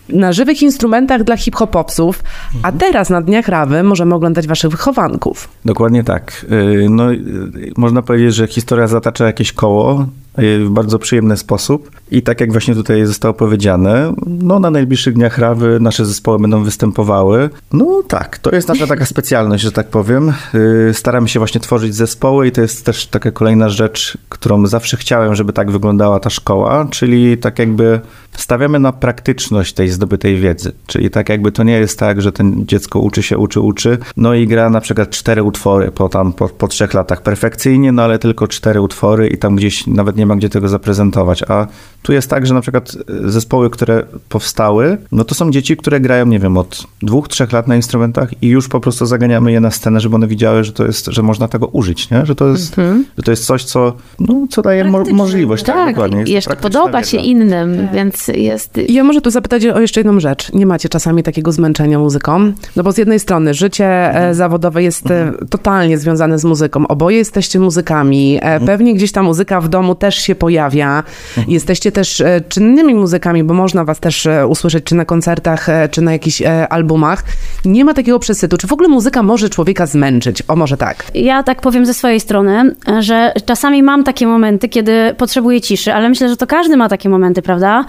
na 0.09 0.33
żywych 0.33 0.63
instrumentach 0.63 1.25
dla 1.25 1.37
hip-hopowców, 1.37 2.23
a 2.63 2.73
teraz 2.73 3.11
na 3.11 3.21
Dniach 3.23 3.49
Rawy 3.49 3.83
możemy 3.83 4.15
oglądać 4.15 4.47
waszych 4.47 4.71
wychowanków. 4.71 5.49
Dokładnie 5.65 6.05
tak. 6.05 6.47
Y, 6.53 6.87
No, 6.91 7.13
y, 7.13 7.73
można 7.77 8.03
powiedzieć, 8.03 8.35
że 8.35 8.47
historia 8.47 8.87
zatacza 8.87 9.27
jakieś 9.27 9.53
koło 9.53 10.07
w 10.39 10.69
bardzo 10.71 10.99
przyjemny 10.99 11.37
sposób. 11.37 11.91
I 12.11 12.23
tak 12.23 12.41
jak 12.41 12.53
właśnie 12.53 12.75
tutaj 12.75 13.07
zostało 13.07 13.35
powiedziane, 13.35 14.13
no 14.27 14.61
na 14.61 14.71
najbliższych 14.71 15.15
dniach 15.15 15.39
Rawy 15.39 15.79
nasze 15.81 16.07
zespoły 16.07 16.39
będą 16.39 16.65
występowały. 16.65 17.51
No 17.73 18.03
tak, 18.09 18.39
to 18.39 18.51
jest 18.51 18.69
nasza 18.69 18.87
taka 18.87 19.07
specjalność, 19.07 19.63
że 19.63 19.73
tak 19.73 19.89
powiem. 19.89 20.33
Y, 20.55 20.95
Staramy 20.95 21.29
się 21.29 21.41
właśnie 21.41 21.61
tworzyć 21.61 21.95
zespoły 21.95 22.47
i 22.47 22.53
to 22.53 22.61
jest 22.61 22.85
też 22.85 23.07
taka 23.07 23.31
kolejna 23.31 23.69
rzecz, 23.69 24.19
którą 24.29 24.67
zawsze 24.67 24.97
chciałem, 24.97 25.35
żeby 25.35 25.53
tak 25.53 25.71
wyglądała 25.71 26.21
ta 26.21 26.31
szkoła, 26.31 26.89
czyli 26.91 27.39
tak 27.39 27.59
jakby 27.59 28.01
stawiamy 28.33 28.79
na 28.79 28.93
praktyczność 28.93 29.73
tej 29.73 29.89
zdobytej 29.89 30.37
wiedzy. 30.37 30.73
Czyli 30.87 31.11
tak 31.11 31.29
jakby 31.29 31.53
to 31.53 31.63
nie 31.63 31.79
jest 31.79 31.99
tak, 31.99 32.23
że 32.23 32.33
ten 32.33 32.67
dziecko 32.67 33.01
uczy 33.01 33.23
się, 33.23 33.39
uczy, 33.39 33.61
uczy, 33.61 33.99
no 34.17 34.35
i 34.35 34.47
gra 34.47 34.71
na 34.71 34.81
przykład 34.81 35.11
cztery 35.11 35.43
utwory 35.43 35.91
po 35.91 36.09
tam, 36.09 36.33
po, 36.33 36.49
po 36.49 36.69
trzech 36.69 36.95
latach 36.95 37.23
perfekcyjnie, 37.23 37.93
no 37.93 38.03
ale 38.03 38.19
tylko 38.19 38.49
cztery 38.49 38.81
utwory 38.81 39.29
i 39.29 39.39
tam 39.39 39.57
gdzieś 39.57 39.87
nawet 39.87 40.17
nie 40.21 40.27
ma 40.27 40.37
gdzie 40.37 40.49
tego 40.49 40.69
zaprezentować. 40.69 41.43
A 41.43 41.67
tu 42.03 42.13
jest 42.13 42.31
tak, 42.31 42.47
że 42.47 42.55
na 42.55 42.61
przykład 42.61 42.93
y, 43.27 43.31
zespoły, 43.31 43.71
które 43.71 44.03
powstały, 44.29 44.99
no 45.13 45.25
to 45.25 45.35
są 45.35 45.51
dzieci, 45.51 45.77
które 45.77 46.01
grają, 46.01 46.27
nie 46.27 46.39
wiem, 46.39 46.57
od 46.57 46.87
dwóch, 47.03 47.29
trzech 47.29 47.53
lat 47.53 47.69
na 47.69 47.77
instrumentach 47.77 48.43
i 48.43 48.49
już 48.49 48.69
po 48.69 48.81
prostu 48.81 49.07
zaganiamy 49.07 49.53
je 49.53 49.61
na 49.61 49.71
scenę, 49.71 50.01
żeby 50.01 50.15
one 50.17 50.27
widziały, 50.27 50.65
że 50.65 50.73
to 50.73 50.87
jest, 50.87 51.07
że 51.07 51.23
można 51.23 51.49
tego 51.49 51.67
użyć, 51.67 52.11
nie? 52.11 52.27
Że 52.27 52.35
to 52.35 52.49
jest, 52.49 52.77
że 53.19 53.23
to 53.25 53.31
jest 53.31 53.45
coś, 53.47 53.65
co, 53.65 53.93
no, 54.21 54.47
co 54.51 54.63
daje 54.63 54.85
mo- 54.85 55.05
możliwość. 55.13 55.65
Tak, 55.65 55.75
Tak, 55.77 55.95
dokładnie. 55.95 56.19
Jest 56.21 56.31
jeszcze 56.33 56.57
podoba 56.57 57.05
się 57.05 57.17
wiedza. 57.17 57.29
innym, 57.31 57.89
więc 57.95 58.29
jest... 58.29 58.81
Ja 58.89 59.05
może 59.05 59.21
tu 59.21 59.31
zapytać 59.31 59.67
o 59.67 59.81
jeszcze 59.81 60.01
jedną 60.01 60.21
rzecz. 60.21 60.53
Nie 60.53 60.67
macie 60.67 60.89
czasami 60.89 61.23
takiego 61.23 61.53
zmęczenia 61.53 61.99
muzyką? 61.99 62.53
No 62.77 62.83
bo 62.83 62.93
z 62.93 62.99
jednej 62.99 63.21
strony 63.21 63.55
życie 63.55 63.87
e, 64.15 64.35
zawodowe 64.35 64.83
jest 64.83 65.11
e, 65.11 65.33
totalnie 65.51 65.99
związane 65.99 66.39
z 66.39 66.45
muzyką. 66.45 66.89
Oboje 66.89 67.17
jesteście 67.17 67.61
muzykami. 67.61 68.39
E, 68.43 68.61
Pewnie 68.61 68.95
gdzieś 68.95 69.13
ta 69.13 69.23
muzyka 69.23 69.61
w 69.61 69.69
domu 69.69 69.95
też 69.95 70.15
się 70.17 70.35
pojawia. 70.35 71.03
Jesteście 71.49 71.90
też 71.93 72.21
e, 72.21 72.41
czynnymi 72.49 72.95
muzykami, 72.95 73.45
bo 73.45 73.55
można 73.55 73.85
was 73.85 74.01
też 74.01 74.27
e, 74.27 74.47
usłyszeć 74.47 74.85
czy 74.85 74.95
na 74.95 75.05
koncertach, 75.05 75.69
e, 75.69 75.89
czy 75.89 76.03
na 76.03 76.13
jakichś 76.13 76.43
albumach. 76.71 77.25
Nie 77.65 77.85
ma 77.85 77.95
takiego 77.95 78.19
przesytu. 78.19 78.57
Czy 78.57 78.67
w 78.67 78.73
ogóle 78.73 78.89
muzyka 78.89 79.23
może 79.23 79.49
człowieka 79.49 79.87
zmęczyć? 79.87 80.43
O, 80.49 80.57
może 80.57 80.77
tak. 80.77 81.05
Ja 81.15 81.43
tak 81.43 81.61
powiem 81.61 81.87
ze 81.87 81.95
swojej 81.95 82.21
strony, 82.21 82.75
że 82.99 83.33
czasami 83.47 83.83
mam 83.83 84.05
takie 84.05 84.27
momenty, 84.27 84.69
kiedy 84.69 85.15
potrzebuję 85.17 85.61
ciszy, 85.61 85.95
ale 85.95 86.09
myślę, 86.09 86.29
że 86.29 86.37
to 86.37 86.47
każdy 86.47 86.77
ma 86.77 86.89
takie 86.89 87.09
momenty, 87.09 87.43
prawda? 87.43 87.85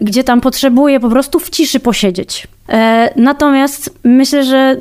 Gdzie 0.00 0.24
tam 0.24 0.40
potrzebuje 0.40 1.00
po 1.00 1.08
prostu 1.08 1.38
w 1.38 1.50
ciszy 1.50 1.80
posiedzieć. 1.80 2.48
Natomiast 3.16 3.98
myślę, 4.04 4.44
że 4.44 4.76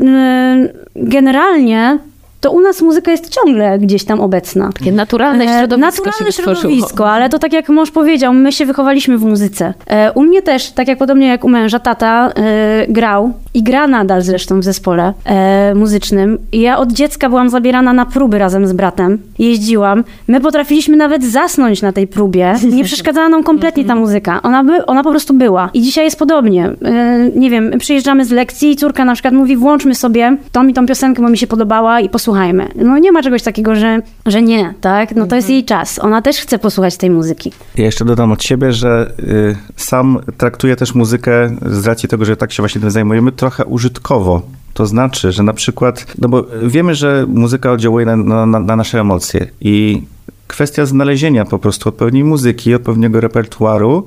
generalnie 0.95 1.99
to 2.45 2.51
u 2.51 2.62
nas 2.62 2.81
muzyka 2.81 3.12
jest 3.12 3.29
ciągle 3.29 3.79
gdzieś 3.79 4.05
tam 4.05 4.21
obecna. 4.21 4.69
Takie 4.73 4.91
naturalne 4.91 5.45
E, 5.45 5.47
środowisko 5.47 6.05
Naturalne 6.05 6.31
środowisko, 6.31 7.10
ale 7.10 7.29
to 7.29 7.39
tak 7.39 7.53
jak 7.53 7.69
mąż 7.69 7.91
powiedział, 7.91 8.34
my 8.34 8.51
się 8.51 8.65
wychowaliśmy 8.65 9.17
w 9.17 9.23
muzyce. 9.23 9.73
E, 9.88 10.12
U 10.12 10.23
mnie 10.23 10.41
też, 10.41 10.71
tak 10.71 10.88
jak 10.88 10.97
podobnie 10.97 11.27
jak 11.27 11.43
u 11.43 11.49
męża, 11.49 11.79
tata 11.79 12.31
e, 12.36 12.86
grał 12.88 13.34
i 13.55 13.63
gra 13.63 13.87
nadal 13.87 14.21
zresztą 14.21 14.59
w 14.59 14.63
zespole 14.63 15.13
e, 15.25 15.75
muzycznym. 15.75 16.37
I 16.51 16.61
ja 16.61 16.77
od 16.77 16.91
dziecka 16.91 17.29
byłam 17.29 17.49
zabierana 17.49 17.93
na 17.93 18.05
próby 18.05 18.37
razem 18.37 18.67
z 18.67 18.73
bratem. 18.73 19.17
Jeździłam. 19.39 20.03
My 20.27 20.41
potrafiliśmy 20.41 20.97
nawet 20.97 21.23
zasnąć 21.23 21.81
na 21.81 21.91
tej 21.91 22.07
próbie. 22.07 22.53
Nie 22.71 22.83
przeszkadzała 22.83 23.29
nam 23.29 23.43
kompletnie 23.43 23.85
ta 23.85 23.95
muzyka. 23.95 24.41
Ona, 24.43 24.63
by, 24.63 24.85
ona 24.85 25.03
po 25.03 25.09
prostu 25.09 25.33
była. 25.33 25.69
I 25.73 25.81
dzisiaj 25.81 26.05
jest 26.05 26.19
podobnie. 26.19 26.71
E, 26.85 27.29
nie 27.35 27.49
wiem, 27.49 27.71
przyjeżdżamy 27.79 28.25
z 28.25 28.31
lekcji 28.31 28.71
i 28.71 28.75
córka 28.75 29.05
na 29.05 29.13
przykład 29.13 29.33
mówi, 29.33 29.57
włączmy 29.57 29.95
sobie 29.95 30.37
tą 30.51 30.67
i 30.67 30.73
tą 30.73 30.85
piosenkę, 30.85 31.21
bo 31.21 31.29
mi 31.29 31.37
się 31.37 31.47
podobała 31.47 31.99
i 31.99 32.09
posłuchajmy. 32.09 32.67
No 32.75 32.97
nie 32.97 33.11
ma 33.11 33.23
czegoś 33.23 33.43
takiego, 33.43 33.75
że, 33.75 34.01
że 34.25 34.41
nie, 34.41 34.73
tak? 34.81 35.15
No 35.15 35.27
to 35.27 35.35
jest 35.35 35.49
jej 35.49 35.65
czas. 35.65 35.99
Ona 35.99 36.21
też 36.21 36.37
chce 36.37 36.59
posłuchać 36.59 36.97
tej 36.97 37.09
muzyki. 37.09 37.51
Ja 37.75 37.85
jeszcze 37.85 38.05
dodam 38.05 38.31
od 38.31 38.43
siebie, 38.43 38.71
że 38.71 39.11
y, 39.19 39.55
sam 39.75 40.19
traktuję 40.37 40.75
też 40.75 40.95
muzykę 40.95 41.55
z 41.65 41.87
racji 41.87 42.09
tego, 42.09 42.25
że 42.25 42.37
tak 42.37 42.51
się 42.51 42.61
właśnie 42.63 42.81
tym 42.81 42.91
zajmujemy, 42.91 43.31
trochę 43.45 43.65
użytkowo. 43.65 44.41
To 44.73 44.86
znaczy, 44.86 45.31
że 45.31 45.43
na 45.43 45.53
przykład, 45.53 46.05
no 46.17 46.29
bo 46.29 46.45
wiemy, 46.63 46.95
że 46.95 47.25
muzyka 47.27 47.71
oddziałuje 47.71 48.05
na, 48.05 48.15
na, 48.15 48.45
na 48.45 48.60
na 48.60 48.75
nasze 48.75 48.99
emocje 48.99 49.47
i 49.62 50.03
kwestia 50.47 50.86
znalezienia 50.86 51.45
po 51.45 51.60
prostu 51.60 51.89
odpowiedniej 51.89 52.23
muzyki, 52.23 52.75
odpowiedniego 52.75 53.21
repertuaru, 53.21 54.05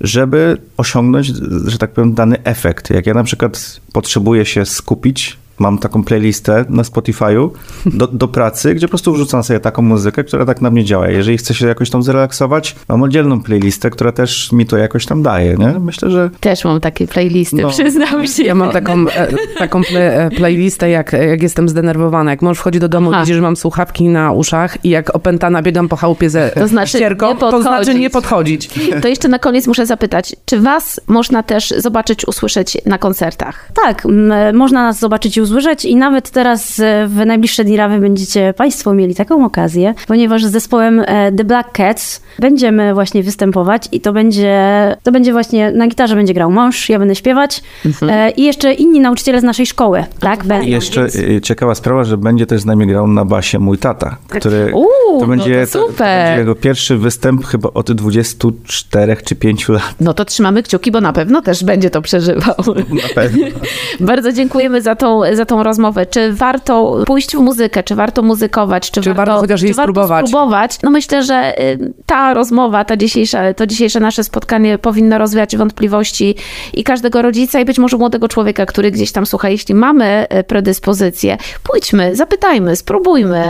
żeby 0.00 0.56
osiągnąć, 0.76 1.26
że 1.66 1.78
tak 1.78 1.92
powiem, 1.92 2.14
dany 2.14 2.44
efekt. 2.44 2.90
Jak 2.90 3.06
ja 3.06 3.14
na 3.14 3.24
przykład 3.24 3.80
potrzebuję 3.92 4.44
się 4.44 4.66
skupić, 4.66 5.38
mam 5.62 5.78
taką 5.78 6.04
playlistę 6.04 6.64
na 6.68 6.82
Spotify'u 6.82 7.48
do, 7.86 8.06
do 8.06 8.28
pracy, 8.28 8.74
gdzie 8.74 8.86
po 8.86 8.90
prostu 8.90 9.12
wrzucam 9.12 9.42
sobie 9.42 9.60
taką 9.60 9.82
muzykę, 9.82 10.24
która 10.24 10.44
tak 10.44 10.60
na 10.60 10.70
mnie 10.70 10.84
działa. 10.84 11.08
Jeżeli 11.08 11.38
chcę 11.38 11.54
się 11.54 11.66
jakoś 11.66 11.90
tam 11.90 12.02
zrelaksować, 12.02 12.76
mam 12.88 13.02
oddzielną 13.02 13.42
playlistę, 13.42 13.90
która 13.90 14.12
też 14.12 14.52
mi 14.52 14.66
to 14.66 14.76
jakoś 14.76 15.06
tam 15.06 15.22
daje, 15.22 15.56
nie? 15.56 15.74
Myślę, 15.80 16.10
że 16.10 16.30
Też 16.40 16.64
mam 16.64 16.80
takie 16.80 17.06
playlisty, 17.06 17.56
No. 17.56 17.68
przyznam 17.70 18.26
się. 18.26 18.42
Ja 18.44 18.54
mam 18.54 18.70
taką, 18.70 19.08
e, 19.08 19.28
taką 19.58 19.82
ple, 19.84 20.26
e, 20.26 20.30
playlistę, 20.30 20.90
jak, 20.90 21.12
jak 21.12 21.42
jestem 21.42 21.68
zdenerwowana. 21.68 22.30
Jak 22.30 22.42
mąż 22.42 22.58
wchodzi 22.58 22.80
do 22.80 22.88
domu, 22.88 23.10
Aha. 23.12 23.20
widzi, 23.20 23.34
że 23.34 23.40
mam 23.40 23.56
słuchawki 23.56 24.08
na 24.08 24.32
uszach 24.32 24.84
i 24.84 24.88
jak 24.88 25.14
opętana 25.16 25.62
biegam 25.62 25.88
po 25.88 25.96
chałupie 25.96 26.30
ze 26.30 26.50
To 26.50 26.68
znaczy 26.68 26.88
ścierką, 26.98 27.34
nie 27.34 27.40
to 27.40 27.62
znaczy 27.62 27.94
nie 27.94 28.10
podchodzić. 28.10 28.70
To 29.02 29.08
jeszcze 29.08 29.28
na 29.28 29.38
koniec 29.38 29.66
muszę 29.66 29.86
zapytać, 29.86 30.36
czy 30.44 30.60
was 30.60 31.00
można 31.06 31.42
też 31.42 31.74
zobaczyć, 31.78 32.28
usłyszeć 32.28 32.78
na 32.86 32.98
koncertach? 32.98 33.68
Tak, 33.84 34.06
m, 34.06 34.32
można 34.56 34.82
nas 34.82 34.98
zobaczyć 34.98 35.36
i 35.36 35.40
usłyszeć 35.40 35.51
i 35.84 35.96
nawet 35.96 36.30
teraz 36.30 36.80
e, 36.80 37.06
w 37.06 37.26
najbliższe 37.26 37.64
dni 37.64 37.76
Rawy 37.76 37.98
będziecie 37.98 38.54
Państwo 38.56 38.94
mieli 38.94 39.14
taką 39.14 39.44
okazję, 39.44 39.94
ponieważ 40.06 40.44
z 40.44 40.50
zespołem 40.50 41.00
e, 41.06 41.32
The 41.32 41.44
Black 41.44 41.72
Cats 41.72 42.22
będziemy 42.38 42.94
właśnie 42.94 43.22
występować 43.22 43.88
i 43.92 44.00
to 44.00 44.12
będzie, 44.12 44.62
to 45.02 45.12
będzie 45.12 45.32
właśnie, 45.32 45.70
na 45.70 45.86
gitarze 45.86 46.14
będzie 46.14 46.34
grał 46.34 46.50
mąż, 46.50 46.88
ja 46.88 46.98
będę 46.98 47.14
śpiewać 47.14 47.62
e, 48.02 48.30
i 48.30 48.42
jeszcze 48.42 48.72
inni 48.72 49.00
nauczyciele 49.00 49.40
z 49.40 49.44
naszej 49.44 49.66
szkoły, 49.66 50.04
tak? 50.20 50.44
Będą. 50.44 50.66
I 50.66 50.70
jeszcze 50.70 51.06
y, 51.06 51.40
ciekawa 51.40 51.74
sprawa, 51.74 52.04
że 52.04 52.16
będzie 52.16 52.46
też 52.46 52.60
z 52.60 52.66
nami 52.66 52.86
grał 52.86 53.08
na 53.08 53.24
basie 53.24 53.58
mój 53.58 53.78
tata, 53.78 54.16
który 54.28 54.72
Uuu, 54.74 55.20
to, 55.20 55.26
będzie, 55.26 55.60
no 55.60 55.66
to 55.66 55.72
to, 55.72 55.92
to 55.92 56.04
będzie 56.04 56.38
jego 56.38 56.54
pierwszy 56.54 56.96
występ 56.96 57.46
chyba 57.46 57.68
od 57.74 57.92
24 57.92 59.16
czy 59.24 59.36
5 59.36 59.68
lat. 59.68 59.94
No 60.00 60.14
to 60.14 60.24
trzymamy 60.24 60.62
kciuki, 60.62 60.90
bo 60.90 61.00
na 61.00 61.12
pewno 61.12 61.42
też 61.42 61.64
będzie 61.64 61.90
to 61.90 62.02
przeżywał. 62.02 62.54
Na 62.76 63.14
pewno. 63.14 63.46
Bardzo 64.00 64.32
dziękujemy 64.32 64.82
za 64.82 64.96
tą, 64.96 65.20
za 65.32 65.41
tą 65.46 65.62
rozmowę. 65.62 66.06
Czy 66.06 66.32
warto 66.32 66.96
pójść 67.06 67.36
w 67.36 67.40
muzykę, 67.40 67.82
czy 67.82 67.94
warto 67.94 68.22
muzykować, 68.22 68.90
czy, 68.90 69.00
Czy 69.00 69.14
warto 69.14 69.38
chociaż 69.40 69.62
jej 69.62 69.74
warto 69.74 69.92
spróbować? 69.92 70.26
spróbować? 70.28 70.78
No 70.82 70.90
myślę, 70.90 71.22
że 71.22 71.60
y, 71.62 71.92
ta 72.06 72.34
rozmowa, 72.34 72.84
ta 72.84 72.96
dzisiejsza, 72.96 73.54
to 73.54 73.66
dzisiejsze 73.66 74.00
nasze 74.00 74.24
spotkanie 74.24 74.78
powinno 74.78 75.18
rozwiać 75.18 75.56
wątpliwości 75.56 76.34
i 76.74 76.84
każdego 76.84 77.22
rodzica 77.22 77.60
i 77.60 77.64
być 77.64 77.78
może 77.78 77.96
młodego 77.96 78.28
człowieka, 78.28 78.66
który 78.66 78.90
gdzieś 78.90 79.12
tam 79.12 79.26
słucha, 79.26 79.48
jeśli 79.48 79.74
mamy 79.74 80.26
y, 80.40 80.44
predyspozycję, 80.44 81.36
pójdźmy, 81.62 82.16
zapytajmy, 82.16 82.76
spróbujmy. 82.76 83.44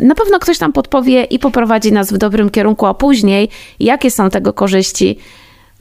Y, 0.00 0.04
Na 0.04 0.14
pewno 0.14 0.38
ktoś 0.38 0.60
nam 0.60 0.72
podpowie 0.72 1.24
i 1.24 1.38
poprowadzi 1.38 1.92
nas 1.92 2.12
w 2.12 2.18
dobrym 2.18 2.50
kierunku, 2.50 2.86
a 2.86 2.94
później 2.94 3.48
jakie 3.80 4.10
są 4.10 4.30
tego 4.30 4.52
korzyści, 4.52 5.18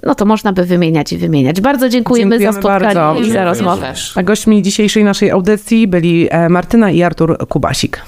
no 0.03 0.15
to 0.15 0.25
można 0.25 0.53
by 0.53 0.63
wymieniać 0.63 1.13
i 1.13 1.17
wymieniać. 1.17 1.61
Bardzo 1.61 1.89
dziękujemy, 1.89 2.35
za 2.35 2.39
Dziękujemy 2.39 2.61
spotkanie 2.61 2.95
bardzo. 2.95 3.21
i 3.21 3.31
za 3.31 3.43
rozmowę. 3.43 3.93
A 4.15 4.23
gośćmi 4.23 4.61
dzisiejszej 4.61 5.03
naszej 5.03 5.31
audycji 5.31 5.87
byli 5.87 6.27
e, 6.31 6.49
Martyna 6.49 6.91
i 6.91 7.03
Artur 7.03 7.37
Kubasik. 7.47 8.01